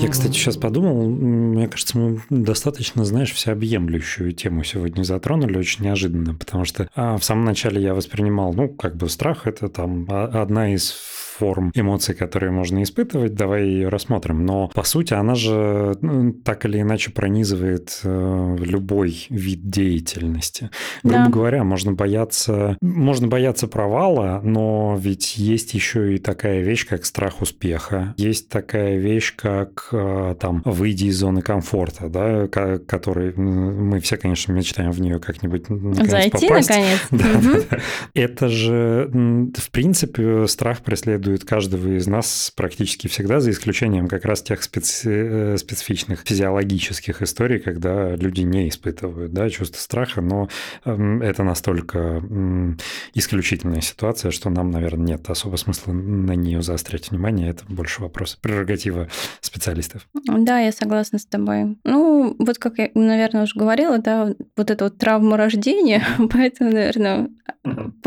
[0.00, 6.34] Я, кстати, сейчас подумал, мне кажется, мы достаточно, знаешь, всеобъемлющую тему сегодня затронули, очень неожиданно,
[6.34, 10.72] потому что а, в самом начале я воспринимал, ну, как бы страх– это там одна
[10.72, 10.94] из
[11.38, 14.44] форм эмоций, которые можно испытывать, давай ее рассмотрим.
[14.44, 20.70] Но, по сути, она же ну, так или иначе пронизывает э, любой вид деятельности.
[21.02, 21.30] Грубо да.
[21.30, 27.40] говоря, можно бояться, можно бояться провала, но ведь есть еще и такая вещь, как страх
[27.40, 28.14] успеха.
[28.16, 34.52] Есть такая вещь, как э, там выйди из зоны комфорта, да, который мы все, конечно,
[34.52, 36.68] мечтаем в нее как-нибудь наконец Зайти попасть.
[36.68, 36.98] наконец.
[37.10, 37.42] Да, угу.
[37.42, 37.78] да, да.
[38.14, 39.10] Это же,
[39.56, 44.62] в принципе, страх преследует преследует каждого из нас практически всегда, за исключением как раз тех
[44.62, 45.08] специ...
[45.08, 50.48] Э, специфичных физиологических историй, когда люди не испытывают да, чувство страха, но
[50.84, 52.22] эм, это настолько
[53.14, 57.50] исключительная ситуация, что нам, наверное, нет особо смысла на нее заострять внимание.
[57.50, 59.08] Это больше вопрос прерогатива
[59.40, 60.06] специалистов.
[60.26, 61.78] Да, я согласна с тобой.
[61.84, 67.28] Ну, вот как я, наверное, уже говорила, да, вот эта вот травма рождения, поэтому, наверное,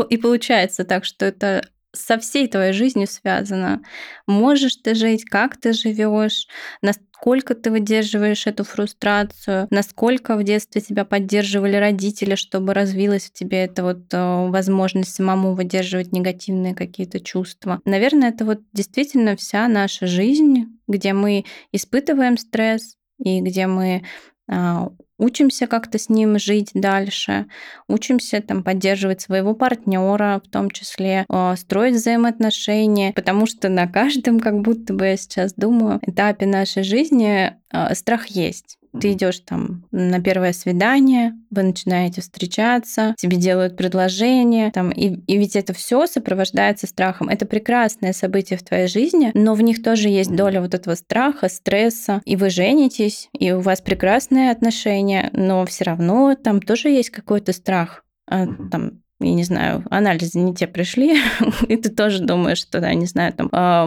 [0.08, 1.62] и получается так, что это
[1.94, 3.82] со всей твоей жизнью связано.
[4.26, 6.46] Можешь ты жить, как ты живешь,
[6.80, 13.64] насколько ты выдерживаешь эту фрустрацию, насколько в детстве тебя поддерживали родители, чтобы развилась в тебе
[13.64, 17.80] эта вот э, возможность самому выдерживать негативные какие-то чувства.
[17.84, 24.02] Наверное, это вот действительно вся наша жизнь, где мы испытываем стресс и где мы
[24.48, 24.90] а,
[25.22, 27.46] учимся как-то с ним жить дальше,
[27.88, 34.40] учимся там поддерживать своего партнера, в том числе а, строить взаимоотношения, потому что на каждом,
[34.40, 38.78] как будто бы я сейчас думаю, этапе нашей жизни а, страх есть.
[39.00, 45.38] Ты идешь там на первое свидание, вы начинаете встречаться, тебе делают предложение, там, и, и
[45.38, 47.28] ведь это все сопровождается страхом.
[47.28, 51.48] Это прекрасное событие в твоей жизни, но в них тоже есть доля вот этого страха,
[51.48, 52.20] стресса.
[52.24, 57.52] И вы женитесь, и у вас прекрасные отношения, но все равно там тоже есть какой-то
[57.52, 58.04] страх.
[58.28, 61.18] А, там я не знаю, анализы не те пришли,
[61.68, 63.86] и ты тоже думаешь, что, да, не знаю, там, э,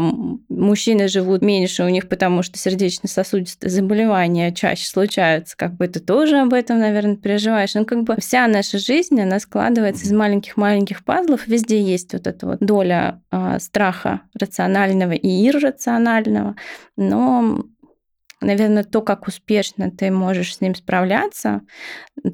[0.50, 6.40] мужчины живут меньше у них, потому что сердечно-сосудистые заболевания чаще случаются, как бы ты тоже
[6.40, 7.76] об этом, наверное, переживаешь.
[7.76, 12.46] Ну, как бы вся наша жизнь, она складывается из маленьких-маленьких пазлов, везде есть вот эта
[12.46, 16.56] вот доля э, страха рационального и иррационального,
[16.98, 17.66] но
[18.46, 21.62] наверное, то, как успешно ты можешь с ним справляться,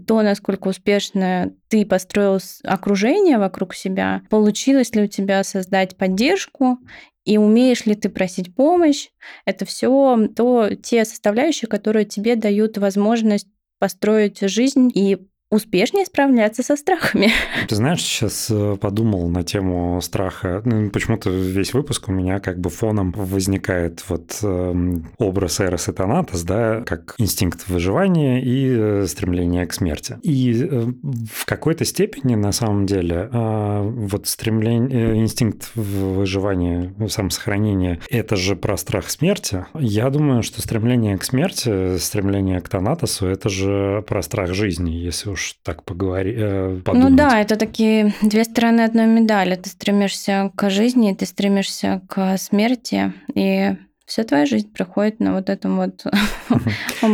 [0.07, 6.77] то, насколько успешно ты построил окружение вокруг себя, получилось ли у тебя создать поддержку,
[7.23, 9.09] и умеешь ли ты просить помощь,
[9.45, 13.47] это все то, те составляющие, которые тебе дают возможность
[13.79, 15.17] построить жизнь и
[15.51, 17.29] успешнее справляться со страхами.
[17.67, 20.61] Ты знаешь, сейчас э, подумал на тему страха.
[20.63, 24.73] Ну, почему-то весь выпуск у меня как бы фоном возникает вот э,
[25.17, 30.17] образ Эрос и Танатос, да, как инстинкт выживания и э, стремление к смерти.
[30.23, 30.85] И э,
[31.31, 38.55] в какой-то степени, на самом деле, э, вот стремление, э, инстинкт выживания, самосохранения, это же
[38.55, 39.65] про страх смерти.
[39.77, 45.29] Я думаю, что стремление к смерти, стремление к Танатосу, это же про страх жизни, если
[45.29, 47.09] уж уж так поговори, э, подумать.
[47.09, 49.55] Ну да, это такие две стороны одной медали.
[49.55, 53.75] Ты стремишься к жизни, ты стремишься к смерти, и
[54.05, 56.03] вся твоя жизнь проходит на вот этом вот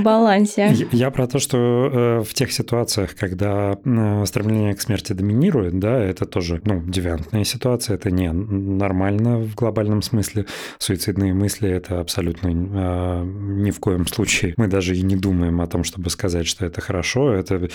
[0.04, 0.74] балансе.
[0.92, 5.98] Я про то, что э, в тех ситуациях, когда э, стремление к смерти доминирует, да,
[5.98, 10.46] это тоже, ну, девиантная ситуация, это не нормально в глобальном смысле.
[10.78, 14.54] Суицидные мысли– это абсолютно э, ни в коем случае.
[14.58, 17.32] Мы даже и не думаем о том, чтобы сказать, что это хорошо.
[17.32, 17.70] Это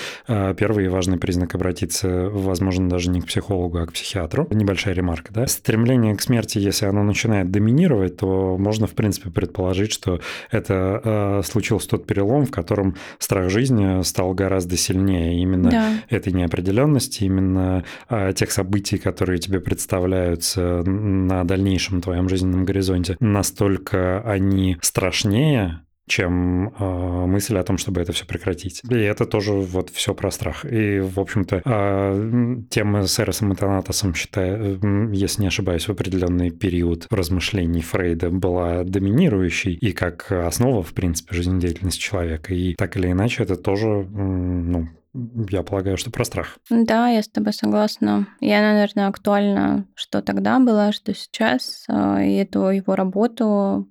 [0.55, 4.49] первый и важный признак обратиться, возможно, даже не к психологу, а к психиатру.
[4.51, 5.47] Небольшая ремарка, да.
[5.47, 11.89] Стремление к смерти, если оно начинает доминировать, то можно, в принципе, предположить, что это случился
[11.89, 15.41] тот перелом, в котором страх жизни стал гораздо сильнее.
[15.41, 15.93] Именно да.
[16.09, 24.21] этой неопределенности, именно э, тех событий, которые тебе представляются на дальнейшем твоем жизненном горизонте, настолько
[24.23, 25.81] они страшнее,
[26.13, 28.83] чем э, мысль о том, чтобы это все прекратить.
[28.91, 30.67] И это тоже вот все про страх.
[30.71, 36.51] И, в общем-то, э, тема с Эросом и Танатосом, считаю, если не ошибаюсь, в определенный
[36.51, 42.53] период размышлений Фрейда была доминирующей и как основа, в принципе, жизнедеятельности человека.
[42.53, 46.59] И так или иначе, это тоже, ну, я полагаю, что про страх.
[46.71, 48.27] Да, я с тобой согласна.
[48.41, 51.85] Она, наверное, актуальна, что тогда было, что сейчас.
[51.89, 53.89] А, и эту его работу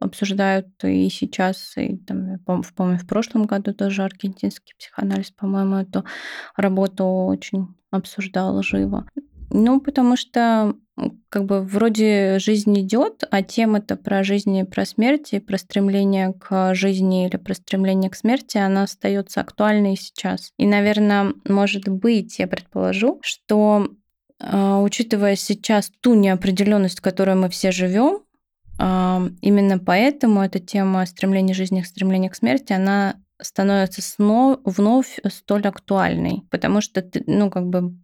[0.00, 6.04] обсуждают и сейчас, и там, я помню, в прошлом году тоже аргентинский психоанализ, по-моему, эту
[6.56, 9.06] работу очень обсуждал живо.
[9.50, 10.74] Ну, потому что
[11.28, 16.32] как бы вроде жизнь идет, а тема-то про жизнь и про смерть, и про стремление
[16.32, 20.52] к жизни или про стремление к смерти, она остается актуальной сейчас.
[20.58, 23.88] И, наверное, может быть, я предположу, что
[24.40, 28.22] а, учитывая сейчас ту неопределенность, в которой мы все живем,
[28.78, 35.66] а, именно поэтому эта тема стремления жизни, стремления к смерти, она становится снова, вновь столь
[35.66, 37.94] актуальной, потому что, ну, как бы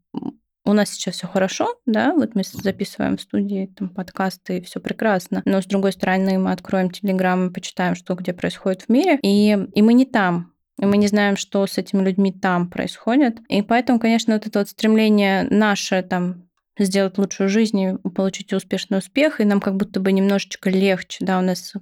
[0.65, 4.81] у нас сейчас все хорошо, да, вот мы записываем в студии там подкасты, и все
[4.81, 5.43] прекрасно.
[5.45, 9.53] Но с другой стороны, мы откроем Телеграм и почитаем, что где происходит в мире, и,
[9.75, 10.53] и мы не там.
[10.81, 13.39] И мы не знаем, что с этими людьми там происходит.
[13.49, 16.49] И поэтому, конечно, вот это вот стремление наше там
[16.79, 21.39] сделать лучшую жизнь и получить успешный успех, и нам как будто бы немножечко легче, да,
[21.39, 21.75] у нас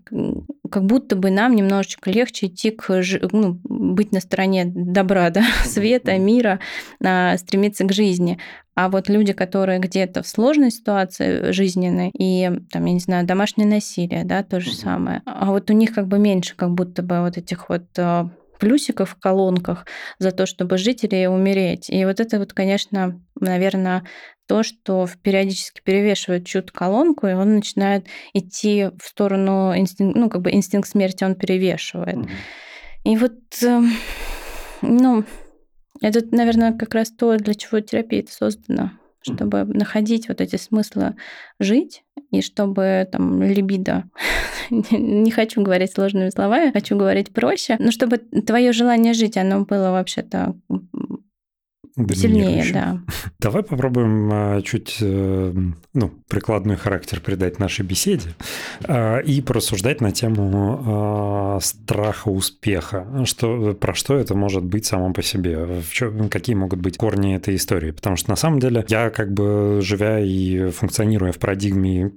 [0.71, 6.17] как будто бы нам немножечко легче идти к, ну, быть на стороне добра, да, света,
[6.19, 6.61] мира,
[7.03, 8.39] а, стремиться к жизни.
[8.75, 13.69] А вот люди, которые где-то в сложной ситуации жизненной, и, там, я не знаю, домашнее
[13.69, 17.21] насилие, да, то же самое, а вот у них как бы меньше как будто бы
[17.21, 18.31] вот этих вот а,
[18.63, 19.87] плюсиков в колонках
[20.21, 21.91] за то, чтобы жить или умереть.
[21.91, 24.05] И вот это вот, конечно, наверное,
[24.47, 30.43] то, что периодически перевешивает чью-то колонку, и он начинает идти в сторону инстинкт, ну, как
[30.43, 32.17] бы инстинкт смерти он перевешивает.
[32.17, 32.31] Mm-hmm.
[33.05, 33.93] И вот, эм,
[34.83, 35.25] ну,
[36.01, 41.15] это, наверное, как раз то, для чего терапия создана чтобы находить вот эти смыслы
[41.59, 44.05] жить, и чтобы там либидо,
[44.71, 49.91] не хочу говорить сложными словами, хочу говорить проще, но чтобы твое желание жить, оно было
[49.91, 50.57] вообще-то
[51.95, 52.99] Сильнее, да.
[53.39, 55.55] Давай попробуем а, чуть э,
[55.93, 58.31] ну, прикладной характер придать нашей беседе
[58.85, 63.07] а, и порассуждать на тему а, страха успеха.
[63.27, 65.83] Что, про что это может быть само по себе?
[65.83, 67.91] В чем, какие могут быть корни этой истории?
[67.91, 72.11] Потому что на самом деле я как бы живя и функционируя в парадигме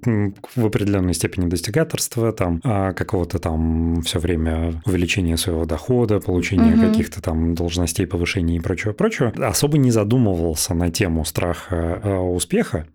[0.55, 6.87] в определенной степени достигаторства, там какого-то там все время увеличения своего дохода, получения угу.
[6.87, 12.85] каких-то там должностей, повышений и прочего-прочего, особо особо не задумывался на тему страха э, успеха,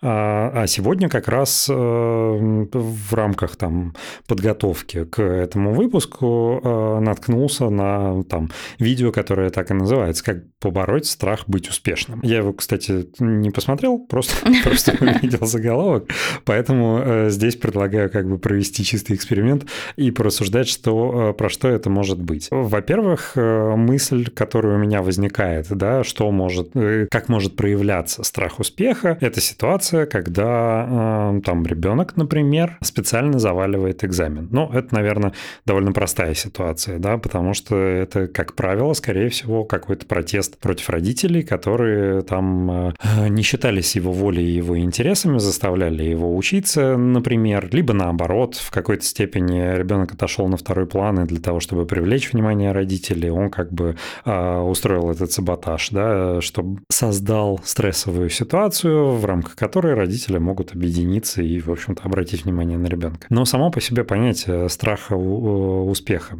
[0.00, 3.94] а, а сегодня как раз э, в рамках там
[4.26, 11.04] подготовки к этому выпуску э, наткнулся на там видео, которое так и называется, как побороть
[11.04, 12.20] страх быть успешным.
[12.22, 16.08] Я его, кстати, не посмотрел, просто, просто увидел заголовок,
[16.46, 19.66] поэтому здесь предлагаю как бы провести чистый эксперимент
[19.96, 22.48] и порассуждать, что, про что это может быть.
[22.50, 26.70] Во-первых, мысль, которая у меня возникает, да, что может,
[27.10, 34.48] как может проявляться страх успеха, это ситуация, когда э, там ребенок, например, специально заваливает экзамен.
[34.52, 35.32] Ну, это, наверное,
[35.66, 41.42] довольно простая ситуация, да, потому что это, как правило, скорее всего, какой-то протест против родителей,
[41.42, 42.92] которые там э,
[43.28, 49.04] не считались его волей и его интересами, заставляли его учиться, например, либо наоборот, в какой-то
[49.04, 53.72] степени ребенок отошел на второй план, и для того, чтобы привлечь внимание родителей, он как
[53.72, 56.03] бы э, устроил этот саботаж, да,
[56.40, 62.78] чтобы создал стрессовую ситуацию, в рамках которой родители могут объединиться и, в общем-то, обратить внимание
[62.78, 63.26] на ребенка.
[63.30, 66.36] Но само по себе понятие страха успеха,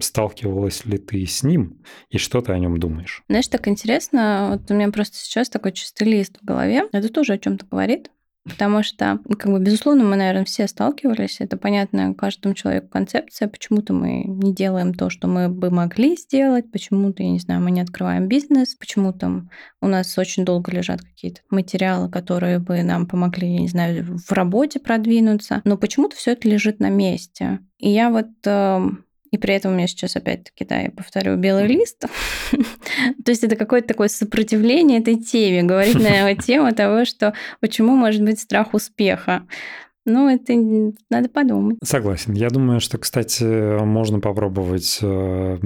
[0.00, 3.22] сталкивалась ли ты с ним и что ты о нем думаешь?
[3.28, 7.34] Знаешь, так интересно, вот у меня просто сейчас такой чистый лист в голове, это тоже
[7.34, 8.10] о чем-то говорит,
[8.48, 11.40] Потому что, как бы, безусловно, мы, наверное, все сталкивались.
[11.40, 13.48] Это понятно каждому человеку концепция.
[13.48, 16.70] Почему-то мы не делаем то, что мы бы могли сделать.
[16.70, 18.76] Почему-то, я не знаю, мы не открываем бизнес.
[18.76, 19.46] Почему-то
[19.80, 24.32] у нас очень долго лежат какие-то материалы, которые бы нам помогли, я не знаю, в
[24.32, 25.60] работе продвинуться.
[25.64, 27.60] Но почему-то все это лежит на месте.
[27.78, 31.66] И я вот эм, и при этом у меня сейчас опять-таки, да, я повторю, белый
[31.66, 32.00] лист.
[33.24, 38.22] То есть это какое-то такое сопротивление этой теме, говорить на тему того, что почему может
[38.22, 39.46] быть страх успеха.
[40.06, 40.54] Ну, это
[41.10, 41.78] надо подумать.
[41.82, 42.32] Согласен.
[42.32, 45.58] Я думаю, что, кстати, можно попробовать э,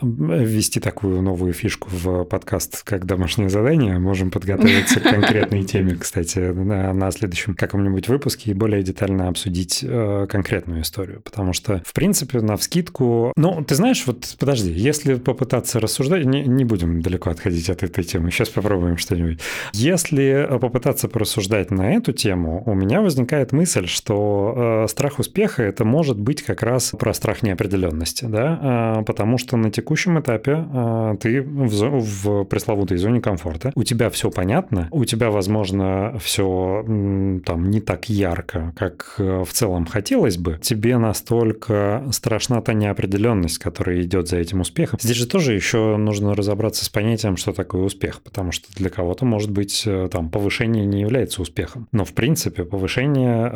[0.00, 3.98] ввести такую новую фишку в подкаст как домашнее задание.
[3.98, 10.26] Можем подготовиться к конкретной теме, кстати, на, следующем каком-нибудь выпуске и более детально обсудить э,
[10.28, 11.20] конкретную историю.
[11.20, 13.34] Потому что, в принципе, на вскидку...
[13.36, 16.24] Ну, ты знаешь, вот подожди, если попытаться рассуждать...
[16.24, 18.30] Не, не будем далеко отходить от этой темы.
[18.30, 19.40] Сейчас попробуем что-нибудь.
[19.74, 25.64] Если попытаться порассуждать на эту тему, у меня возникает мысль, мысль, что э, страх успеха
[25.64, 30.64] это может быть как раз про страх неопределенности, да, э, потому что на текущем этапе
[30.72, 36.84] э, ты в, в пресловутой зоне комфорта, у тебя все понятно, у тебя, возможно, все
[37.44, 43.58] там не так ярко, как э, в целом хотелось бы, тебе настолько страшна та неопределенность,
[43.58, 45.00] которая идет за этим успехом.
[45.02, 49.24] Здесь же тоже еще нужно разобраться с понятием, что такое успех, потому что для кого-то,
[49.24, 53.55] может быть, э, там повышение не является успехом, но в принципе повышение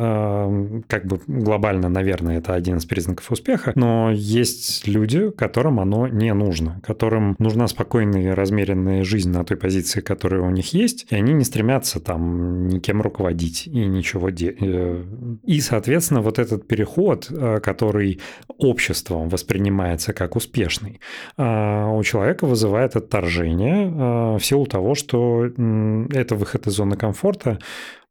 [0.87, 6.33] как бы глобально, наверное, это один из признаков успеха, но есть люди, которым оно не
[6.33, 11.15] нужно, которым нужна спокойная и размеренная жизнь на той позиции, которая у них есть, и
[11.15, 14.57] они не стремятся там никем руководить и ничего делать.
[14.61, 15.03] Э,
[15.43, 18.19] и, соответственно, вот этот переход, э, который
[18.57, 20.99] обществом воспринимается как успешный,
[21.37, 23.89] э, у человека вызывает отторжение
[24.37, 27.59] в силу того, что это выход из зоны комфорта,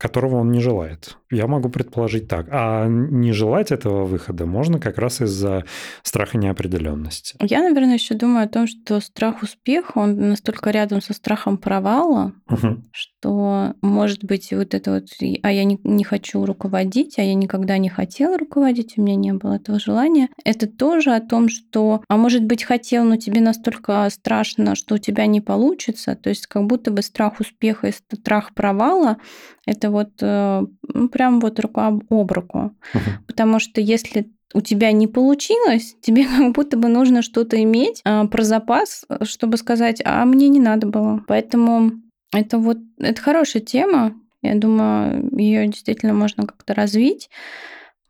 [0.00, 1.18] которого он не желает.
[1.30, 2.46] Я могу предположить так.
[2.50, 5.64] А не желать этого выхода можно как раз из-за
[6.02, 7.36] страха неопределенности.
[7.42, 12.32] Я, наверное, еще думаю о том, что страх успеха, он настолько рядом со страхом провала,
[12.48, 12.82] угу.
[12.92, 15.08] что, может быть, вот это вот,
[15.42, 19.32] а я не, не хочу руководить, а я никогда не хотела руководить, у меня не
[19.32, 24.08] было этого желания, это тоже о том, что, а может быть, хотел, но тебе настолько
[24.10, 28.54] страшно, что у тебя не получится, то есть как будто бы страх успеха и страх
[28.54, 29.18] провала
[29.66, 30.62] это вот э,
[30.94, 32.74] ну, прям вот рука об руку.
[32.94, 33.10] Угу.
[33.26, 38.26] Потому что если у тебя не получилось, тебе как будто бы нужно что-то иметь а,
[38.26, 41.22] про запас, чтобы сказать, а мне не надо было.
[41.28, 41.92] Поэтому
[42.32, 44.14] это вот это хорошая тема.
[44.42, 47.28] Я думаю, ее действительно можно как-то развить.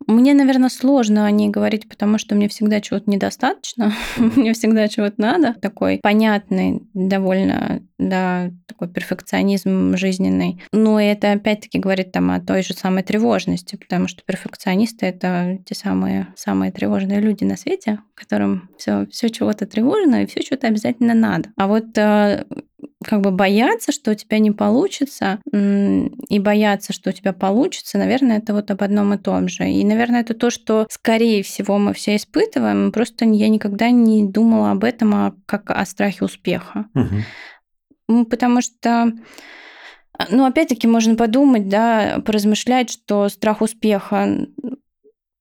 [0.06, 5.14] Мне, наверное, сложно о ней говорить, потому что мне всегда чего-то недостаточно, мне всегда чего-то
[5.18, 5.54] надо.
[5.60, 10.62] Такой понятный, довольно, да, такой перфекционизм жизненный.
[10.72, 15.74] Но это опять-таки говорит там о той же самой тревожности, потому что перфекционисты это те
[15.74, 21.14] самые самые тревожные люди на свете, которым все все чего-то тревожно и все что-то обязательно
[21.14, 21.50] надо.
[21.56, 22.44] А вот э,
[23.04, 28.38] как бы бояться, что у тебя не получится, и бояться, что у тебя получится, наверное,
[28.38, 29.70] это вот об одном и том же.
[29.70, 32.92] И, наверное, это то, что, скорее всего, мы все испытываем.
[32.92, 36.86] Просто я никогда не думала об этом а как о страхе успеха.
[36.94, 38.24] Угу.
[38.26, 39.12] Потому что
[40.28, 44.46] ну, опять-таки, можно подумать, да, поразмышлять, что страх успеха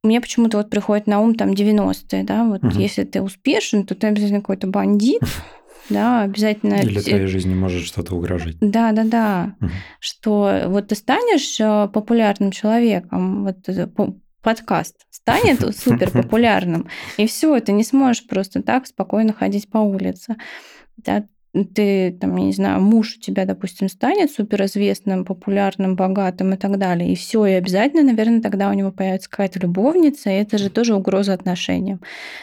[0.02, 2.80] мне почему-то вот приходит на ум там 90-е, да, вот угу.
[2.80, 5.22] если ты успешен, то ты обязательно какой-то бандит,
[5.90, 6.76] да, обязательно...
[6.76, 8.56] Или твоей жизни может что-то угрожать.
[8.62, 9.56] Да, да, да.
[9.62, 9.70] Угу.
[10.00, 16.88] Что вот ты станешь э, популярным человеком, вот подкаст станет супер популярным,
[17.18, 20.36] и все, ты не сможешь просто так спокойно ходить по улице.
[20.98, 21.26] Да,
[21.74, 26.78] ты, там, я не знаю, муж у тебя, допустим, станет суперизвестным, популярным, богатым и так
[26.78, 30.70] далее, и все, и обязательно, наверное, тогда у него появится какая-то любовница, и это же
[30.70, 32.00] тоже угроза отношениям.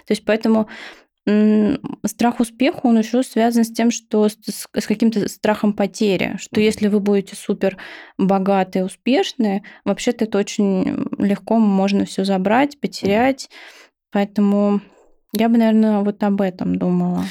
[0.06, 0.68] То есть поэтому
[2.04, 6.86] страх успеха, он еще связан с тем, что с, с каким-то страхом потери, что если
[6.86, 7.76] вы будете супер
[8.16, 13.50] богатые, успешные, вообще-то это очень легко можно все забрать, потерять.
[14.12, 14.80] Поэтому
[15.32, 17.24] я бы, наверное, вот об этом думала.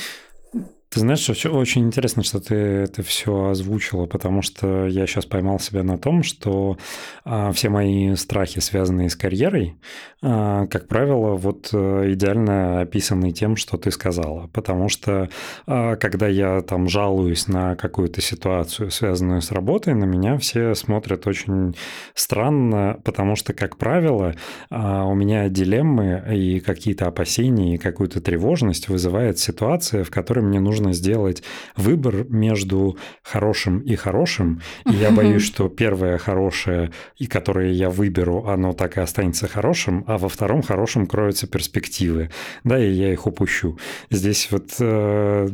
[0.96, 5.84] Ты знаешь, очень интересно, что ты это все озвучила, потому что я сейчас поймал себя
[5.84, 6.78] на том, что
[7.26, 9.76] а, все мои страхи, связанные с карьерой,
[10.22, 14.48] а, как правило, вот э, идеально описаны тем, что ты сказала.
[14.54, 15.28] Потому что
[15.68, 21.28] а, когда я там жалуюсь на какую-то ситуацию, связанную с работой, на меня все смотрят
[21.28, 21.76] очень
[22.14, 24.34] странно, потому что, как правило,
[24.70, 30.85] у меня дилеммы и какие-то опасения, и какую-то тревожность вызывает ситуация, в которой мне нужно
[30.86, 31.44] нужно сделать
[31.76, 34.62] выбор между хорошим и хорошим.
[34.90, 40.04] И я боюсь, что первое хорошее, и которое я выберу, оно так и останется хорошим,
[40.08, 42.30] а во втором хорошем кроются перспективы.
[42.64, 43.78] Да, и я их упущу.
[44.12, 45.48] Здесь вот э,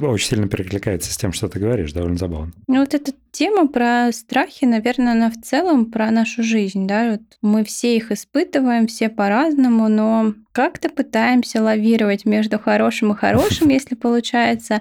[0.00, 2.52] очень сильно перекликается с тем, что ты говоришь, довольно забавно.
[2.68, 6.86] Ну, вот эта тема про страхи, наверное, она в целом про нашу жизнь.
[6.86, 7.10] Да?
[7.10, 13.68] Вот мы все их испытываем, все по-разному, но как-то пытаемся лавировать между хорошим и хорошим,
[13.70, 14.80] если получается.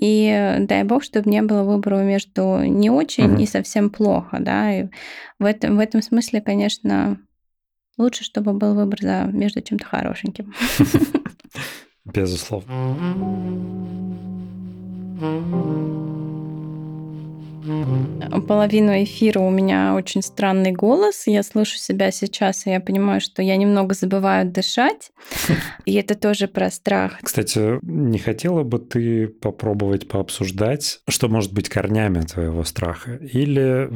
[0.00, 4.38] И дай бог, чтобы не было выбора между не очень и совсем плохо.
[4.40, 4.72] Да?
[4.72, 4.86] И
[5.38, 7.18] в, этом, в этом смысле, конечно,
[7.98, 10.54] лучше, чтобы был выбор за, между чем-то хорошеньким.
[12.04, 12.74] Безусловно.
[18.46, 21.26] Половину эфира у меня очень странный голос.
[21.26, 25.10] Я слышу себя сейчас, и я понимаю, что я немного забываю дышать.
[25.84, 27.18] И это тоже про страх.
[27.22, 33.16] Кстати, не хотела бы ты попробовать пообсуждать, что может быть корнями твоего страха?
[33.16, 33.88] Или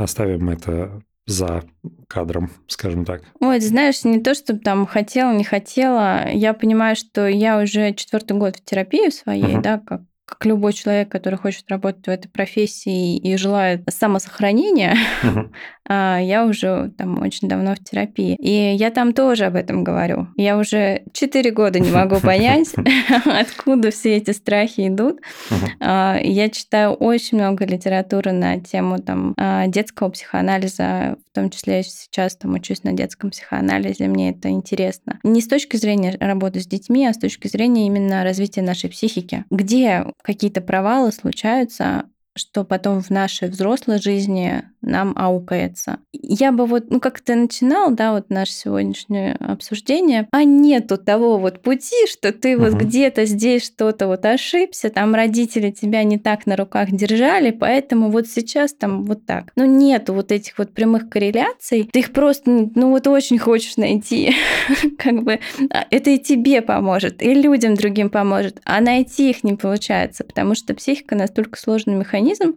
[0.00, 1.64] оставим это за
[2.08, 3.22] кадром, скажем так?
[3.40, 6.28] Ой, знаешь, не то, чтобы там хотела, не хотела.
[6.30, 9.62] Я понимаю, что я уже четвертый год в терапии своей, uh-huh.
[9.62, 15.48] да, как как любой человек, который хочет работать в этой профессии и желает самосохранения, uh-huh.
[16.24, 18.34] я уже там очень давно в терапии.
[18.40, 20.26] И я там тоже об этом говорю.
[20.36, 22.74] Я уже 4 года не могу понять,
[23.24, 25.20] откуда все эти страхи идут.
[25.48, 26.20] Uh-huh.
[26.22, 32.36] Я читаю очень много литературы на тему там, а, детского психоанализа, том числе я сейчас
[32.36, 35.20] там учусь на детском психоанализе, мне это интересно.
[35.22, 39.44] Не с точки зрения работы с детьми, а с точки зрения именно развития нашей психики.
[39.50, 42.04] Где какие-то провалы случаются,
[42.36, 45.98] что потом в нашей взрослой жизни нам аукается.
[46.12, 51.38] Я бы вот, ну как ты начинал, да, вот наше сегодняшнее обсуждение, а нету того
[51.38, 56.46] вот пути, что ты вот где-то здесь что-то вот ошибся, там родители тебя не так
[56.46, 59.52] на руках держали, поэтому вот сейчас там вот так.
[59.56, 64.34] Но нету вот этих вот прямых корреляций, ты их просто, ну вот очень хочешь найти,
[64.98, 69.54] как бы а, это и тебе поможет, и людям другим поможет, а найти их не
[69.54, 72.56] получается, потому что психика настолько сложный механизм,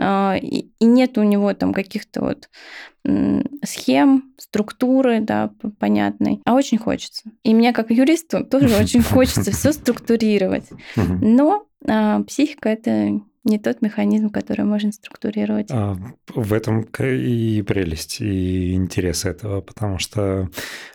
[0.00, 2.48] и нет у него там каких-то вот
[3.64, 7.30] схем, структуры, да, понятной, а очень хочется.
[7.42, 10.68] И мне как юристу тоже очень хочется все структурировать.
[10.96, 15.68] Но а, психика это не тот механизм, который можно структурировать.
[15.70, 15.96] А,
[16.28, 20.50] в этом и прелесть, и интерес этого, потому что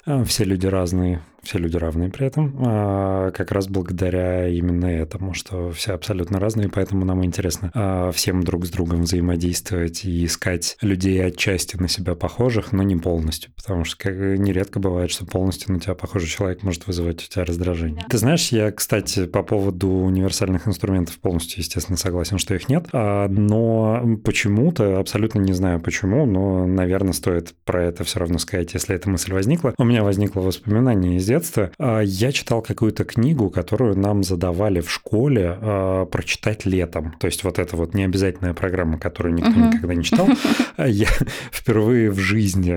[0.05, 5.33] а, все люди разные, все люди равные при этом, а, как раз благодаря именно этому,
[5.33, 10.77] что все абсолютно разные, поэтому нам интересно а, всем друг с другом взаимодействовать и искать
[10.81, 15.79] людей отчасти на себя похожих, но не полностью, потому что нередко бывает, что полностью на
[15.79, 18.01] тебя похожий человек может вызывать у тебя раздражение.
[18.01, 18.07] Да.
[18.09, 23.27] Ты знаешь, я, кстати, по поводу универсальных инструментов полностью, естественно, согласен, что их нет, а,
[23.27, 28.95] но почему-то, абсолютно не знаю почему, но, наверное, стоит про это все равно сказать, если
[28.95, 29.73] эта мысль возникла.
[29.77, 31.71] У меня возникло воспоминание из детства.
[31.77, 37.13] А, я читал какую-то книгу, которую нам задавали в школе а, прочитать летом.
[37.19, 39.73] То есть вот это вот необязательная программа, которую никто uh-huh.
[39.73, 40.27] никогда не читал.
[40.77, 41.07] А я
[41.51, 42.73] впервые в жизни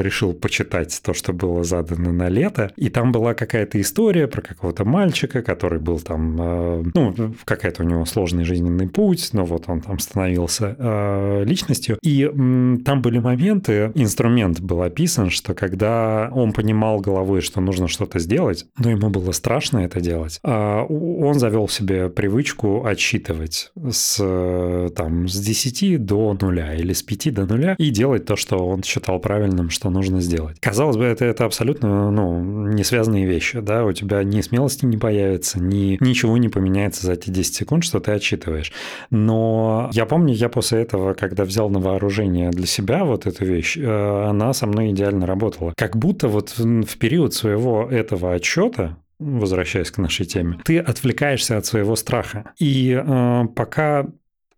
[0.00, 2.70] решил почитать то, что было задано на лето.
[2.76, 6.36] И там была какая-то история про какого-то мальчика, который был там,
[6.94, 11.98] ну, какая-то у него сложный жизненный путь, но вот он там становился личностью.
[12.02, 12.30] И
[12.84, 18.18] там были моменты, инструмент был описан, что когда он понимал головой головой, что нужно что-то
[18.18, 25.28] сделать, но ему было страшно это делать, а он завел себе привычку отсчитывать с, там,
[25.28, 29.18] с 10 до нуля или с 5 до нуля и делать то, что он считал
[29.20, 30.58] правильным, что нужно сделать.
[30.60, 33.60] Казалось бы, это, это абсолютно ну, не связанные вещи.
[33.60, 33.84] Да?
[33.84, 38.00] У тебя ни смелости не появится, ни, ничего не поменяется за эти 10 секунд, что
[38.00, 38.72] ты отчитываешь.
[39.10, 43.76] Но я помню, я после этого, когда взял на вооружение для себя вот эту вещь,
[43.76, 45.72] э, она со мной идеально работала.
[45.76, 51.66] Как будто вот в период своего этого отчета, возвращаясь к нашей теме, ты отвлекаешься от
[51.66, 52.52] своего страха.
[52.58, 54.06] И э, пока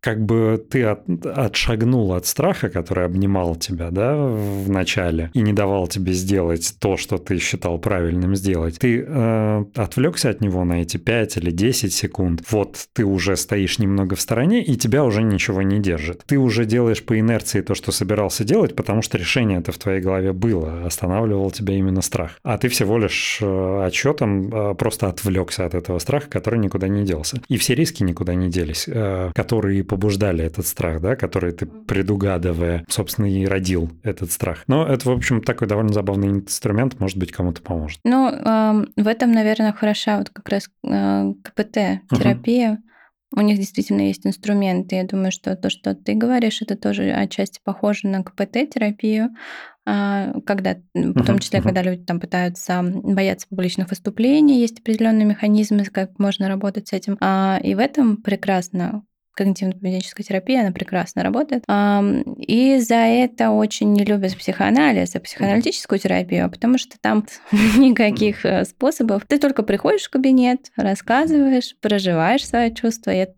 [0.00, 5.52] как бы ты от, отшагнул от страха, который обнимал тебя, да, в начале, и не
[5.52, 8.78] давал тебе сделать то, что ты считал правильным сделать.
[8.78, 12.42] Ты э, отвлекся от него на эти 5 или 10 секунд.
[12.50, 16.22] Вот ты уже стоишь немного в стороне, и тебя уже ничего не держит.
[16.26, 20.00] Ты уже делаешь по инерции то, что собирался делать, потому что решение это в твоей
[20.00, 20.86] голове было.
[20.86, 22.38] Останавливал тебя именно страх.
[22.42, 27.04] А ты всего лишь э, отчетом э, просто отвлекся от этого страха, который никуда не
[27.04, 27.42] делся.
[27.48, 32.84] И все риски никуда не делись, э, которые побуждали этот страх, да, который ты, предугадывая,
[32.88, 34.62] собственно, и родил этот страх.
[34.68, 37.98] Но это, в общем, такой довольно забавный инструмент, может быть, кому-то поможет.
[38.04, 42.70] Ну, э, в этом, наверное, хороша вот как раз э, КПТ-терапия.
[42.70, 42.80] Угу.
[43.36, 44.94] У них действительно есть инструменты.
[44.94, 49.30] Я думаю, что то, что ты говоришь, это тоже отчасти похоже на КПТ-терапию,
[49.86, 55.84] а, когда, в том числе, когда люди там пытаются бояться публичных выступлений, есть определенные механизмы,
[55.84, 57.16] как можно работать с этим.
[57.20, 59.02] А, и в этом прекрасно
[59.40, 61.64] когнитивно-поведенческая терапия, она прекрасно работает.
[62.38, 67.26] И за это очень не любят психоанализ, а психоаналитическую терапию, потому что там
[67.76, 69.24] никаких э, способов.
[69.26, 73.10] Ты только приходишь в кабинет, рассказываешь, проживаешь свои чувства.
[73.10, 73.28] Я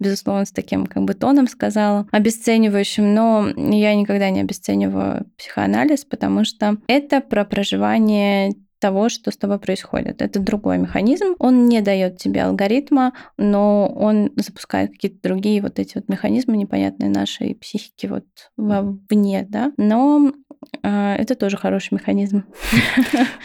[0.00, 6.44] безусловно, с таким как бы тоном сказала, обесценивающим, но я никогда не обесцениваю психоанализ, потому
[6.44, 8.52] что это про проживание
[8.84, 10.20] того, что с тобой происходит.
[10.20, 11.36] Это другой механизм.
[11.38, 17.08] Он не дает тебе алгоритма, но он запускает какие-то другие вот эти вот механизмы непонятные
[17.08, 18.26] нашей психики вот
[18.58, 19.72] вовне, да.
[19.78, 20.34] Но
[20.82, 22.44] а, это тоже хороший механизм.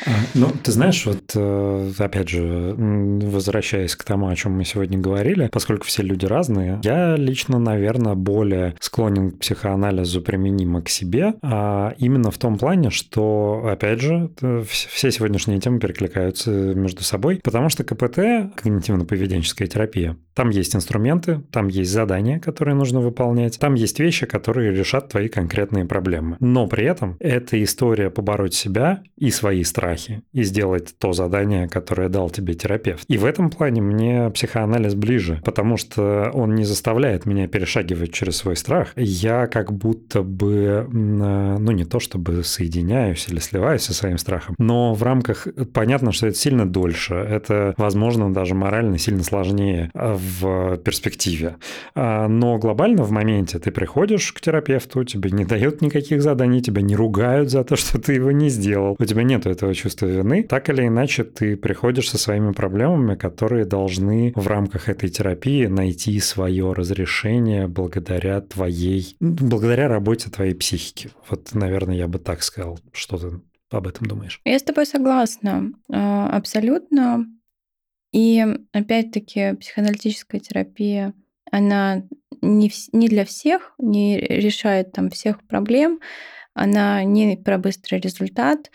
[0.06, 4.98] А, ну, ты знаешь, вот э, опять же, возвращаясь к тому, о чем мы сегодня
[4.98, 11.36] говорили, поскольку все люди разные, я лично, наверное, более склонен к психоанализу применимо к себе,
[11.42, 14.32] а именно в том плане, что, опять же,
[14.68, 18.18] все сегодняшние темы перекликаются между собой, потому что КПТ,
[18.58, 24.72] когнитивно-поведенческая терапия, там есть инструменты, там есть задания, которые нужно выполнять, там есть вещи, которые
[24.72, 26.38] решат твои конкретные проблемы.
[26.40, 32.10] Но при этом это история побороть себя и свои страхи, и сделать то задание, которое
[32.10, 33.04] дал тебе терапевт.
[33.08, 38.38] И в этом плане мне психоанализ ближе, потому что он не заставляет меня перешагивать через
[38.38, 38.94] свой страх.
[38.96, 44.96] Я как будто бы, ну не то чтобы соединяюсь или сливаюсь со своим страхом, но
[44.96, 45.19] в рамках,
[45.74, 51.58] понятно, что это сильно дольше, это, возможно, даже морально сильно сложнее в перспективе.
[51.96, 56.82] А, но глобально в моменте ты приходишь к терапевту, тебе не дают никаких заданий, тебя
[56.82, 58.96] не ругают за то, что ты его не сделал.
[59.00, 60.44] У тебя нет этого чувства вины.
[60.44, 66.20] Так или иначе, ты приходишь со своими проблемами, которые должны в рамках этой терапии найти
[66.20, 71.10] свое разрешение благодаря твоей, благодаря работе твоей психики.
[71.30, 72.80] Вот, наверное, я бы так сказал.
[73.70, 74.42] Что об этом думаешь?
[74.46, 75.72] Я с тобой согласна.
[75.92, 77.28] А, абсолютно.
[78.12, 81.14] И опять-таки психоаналитическая терапия,
[81.52, 82.02] она
[82.42, 86.00] не, не для всех, не решает там всех проблем,
[86.56, 88.72] она не про быстрый результат,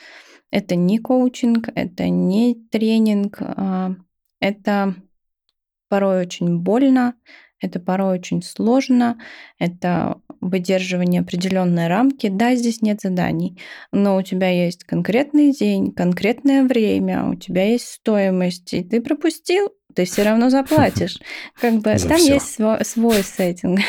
[0.53, 3.97] это не коучинг, это не тренинг, а
[4.39, 4.95] это
[5.89, 7.17] порой очень больно,
[7.65, 9.19] это порой очень сложно,
[9.59, 12.29] это выдерживание определенной рамки.
[12.29, 13.59] Да, здесь нет заданий,
[13.93, 19.71] но у тебя есть конкретный день, конкретное время, у тебя есть стоимость, и ты пропустил,
[19.95, 21.19] ты все равно заплатишь.
[21.61, 22.35] Как бы там всё.
[22.35, 23.81] есть свой, свой сеттинг.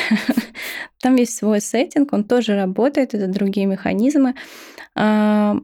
[1.01, 4.35] там есть свой сеттинг, он тоже работает, это другие механизмы.
[4.95, 5.57] А,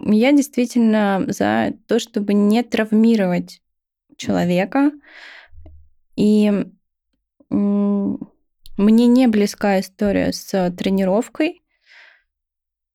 [0.00, 3.60] я действительно за то, чтобы не травмировать
[4.16, 4.92] человека.
[6.16, 6.66] И
[7.52, 11.62] мне не близка история с тренировкой.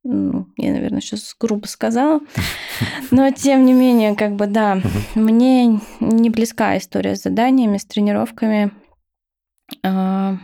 [0.04, 2.22] Ну, я, наверное, сейчас грубо сказала.
[3.12, 4.82] Но, тем не менее, как бы, да,
[5.16, 8.72] мне не близка история с заданиями, с тренировками.
[9.84, 10.38] А,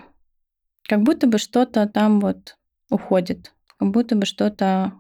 [0.88, 2.58] как будто бы что-то там вот
[2.90, 3.54] уходит
[3.84, 4.94] как будто бы что-то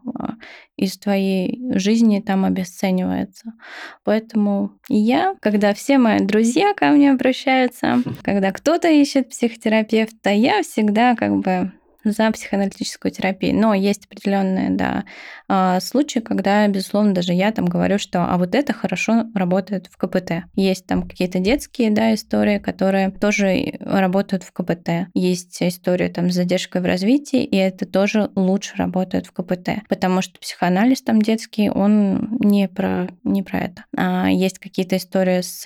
[0.76, 3.54] из твоей жизни там обесценивается.
[4.04, 11.16] Поэтому я, когда все мои друзья ко мне обращаются, когда кто-то ищет психотерапевта, я всегда
[11.16, 11.72] как бы
[12.04, 13.56] за психоаналитическую терапию.
[13.56, 15.06] Но есть определенные, да,
[15.48, 19.98] а, случаи, когда, безусловно, даже я там говорю, что а вот это хорошо работает в
[19.98, 20.46] КПТ.
[20.56, 25.08] Есть там какие-то детские, да, истории, которые тоже работают в КПТ.
[25.14, 30.22] Есть история там с задержкой в развитии, и это тоже лучше работает в КПТ, потому
[30.22, 33.86] что психоанализ там детский, он не про, не про это.
[33.96, 35.64] А есть какие-то истории с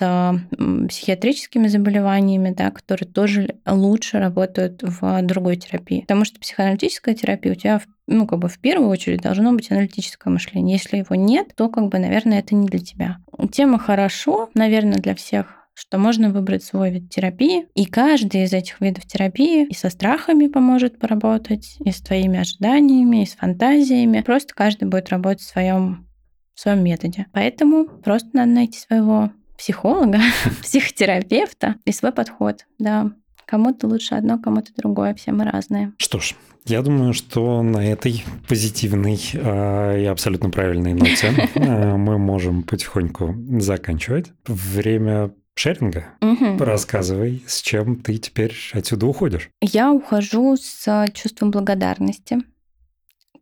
[0.88, 6.00] психиатрическими заболеваниями, да, которые тоже лучше работают в другой терапии.
[6.02, 10.32] Потому что психоаналитическая терапия у тебя ну, как бы в первую очередь должно быть аналитическое
[10.32, 10.76] мышление.
[10.76, 13.18] Если его нет, то, как бы, наверное, это не для тебя.
[13.52, 18.80] Тема хорошо, наверное, для всех что можно выбрать свой вид терапии, и каждый из этих
[18.80, 24.22] видов терапии и со страхами поможет поработать, и с твоими ожиданиями, и с фантазиями.
[24.22, 26.08] Просто каждый будет работать в своем,
[26.54, 27.26] в своем методе.
[27.32, 30.18] Поэтому просто надо найти своего психолога,
[30.62, 33.12] психотерапевта и свой подход, да.
[33.48, 35.94] Кому-то лучше одно, кому-то другое, все мы разные.
[35.96, 36.34] Что ж,
[36.66, 43.34] я думаю, что на этой позитивной э, и абсолютно правильной ноте э, мы можем потихоньку
[43.58, 44.32] заканчивать.
[44.46, 46.08] Время шеринга.
[46.20, 46.58] Угу.
[46.58, 49.48] Рассказывай, с чем ты теперь отсюда уходишь.
[49.62, 52.40] Я ухожу с чувством благодарности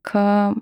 [0.02, 0.54] к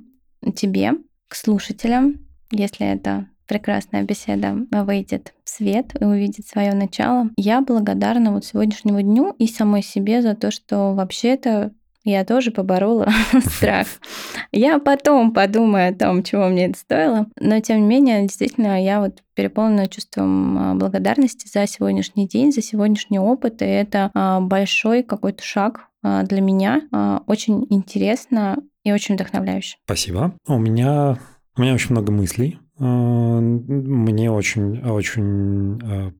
[0.57, 0.93] тебе,
[1.29, 7.31] к слушателям, если это прекрасная беседа выйдет в свет и увидит свое начало.
[7.37, 11.73] Я благодарна вот сегодняшнему дню и самой себе за то, что вообще-то
[12.05, 13.09] я тоже поборола
[13.41, 13.87] страх.
[14.53, 17.27] Я потом подумаю о том, чего мне это стоило.
[17.41, 22.61] Но, тем не менее, действительно, я вот переполнена чувством а, благодарности за сегодняшний день, за
[22.61, 23.63] сегодняшний опыт.
[23.63, 26.83] И это а, большой какой-то шаг а, для меня.
[27.27, 29.79] Очень интересно и очень вдохновляюще.
[29.85, 30.35] Спасибо.
[30.47, 31.19] У меня,
[31.57, 36.13] у меня очень много мыслей мне очень, очень а,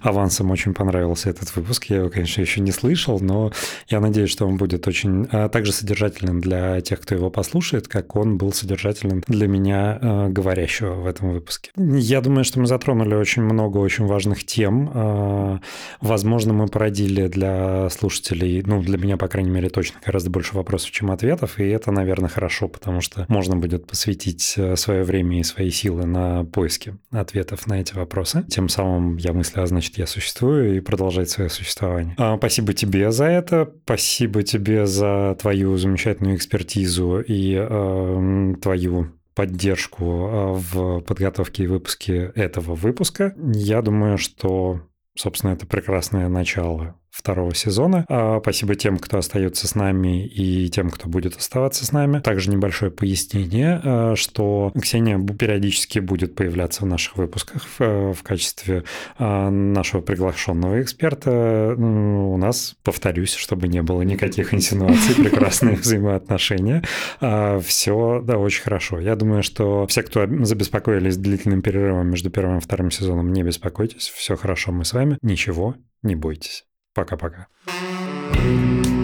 [0.00, 1.84] авансом очень понравился этот выпуск.
[1.84, 3.52] Я его, конечно, еще не слышал, но
[3.88, 8.16] я надеюсь, что он будет очень а, также содержательным для тех, кто его послушает, как
[8.16, 11.70] он был содержательным для меня, говорящего в этом выпуске.
[11.76, 15.60] Я думаю, что мы затронули очень много очень важных тем.
[16.00, 20.90] Возможно, мы породили для слушателей, ну, для меня, по крайней мере, точно гораздо больше вопросов,
[20.90, 25.70] чем ответов, и это, наверное, хорошо, потому что можно будет посвятить свое время и свои
[25.70, 28.42] силы силы на поиски ответов на эти вопросы.
[28.48, 32.14] Тем самым я мыслю, а значит, я существую и продолжать свое существование.
[32.16, 33.70] А, спасибо тебе за это.
[33.84, 42.32] Спасибо тебе за твою замечательную экспертизу и э, твою поддержку а, в подготовке и выпуске
[42.34, 43.34] этого выпуска.
[43.36, 44.80] Я думаю, что,
[45.14, 48.04] собственно, это прекрасное начало второго сезона.
[48.08, 52.18] А, спасибо тем, кто остается с нами и тем, кто будет оставаться с нами.
[52.18, 58.82] Также небольшое пояснение, а, что Ксения периодически будет появляться в наших выпусках в, в качестве
[59.16, 61.74] а, нашего приглашенного эксперта.
[61.78, 66.82] У нас, повторюсь, чтобы не было никаких инсинуаций, прекрасные взаимоотношения.
[67.20, 68.98] Все, да, очень хорошо.
[68.98, 74.08] Я думаю, что все, кто забеспокоились длительным перерывом между первым и вторым сезоном, не беспокойтесь,
[74.08, 76.64] все хорошо, мы с вами, ничего не бойтесь.
[76.94, 77.48] Пока-пока.
[77.66, 79.03] thank you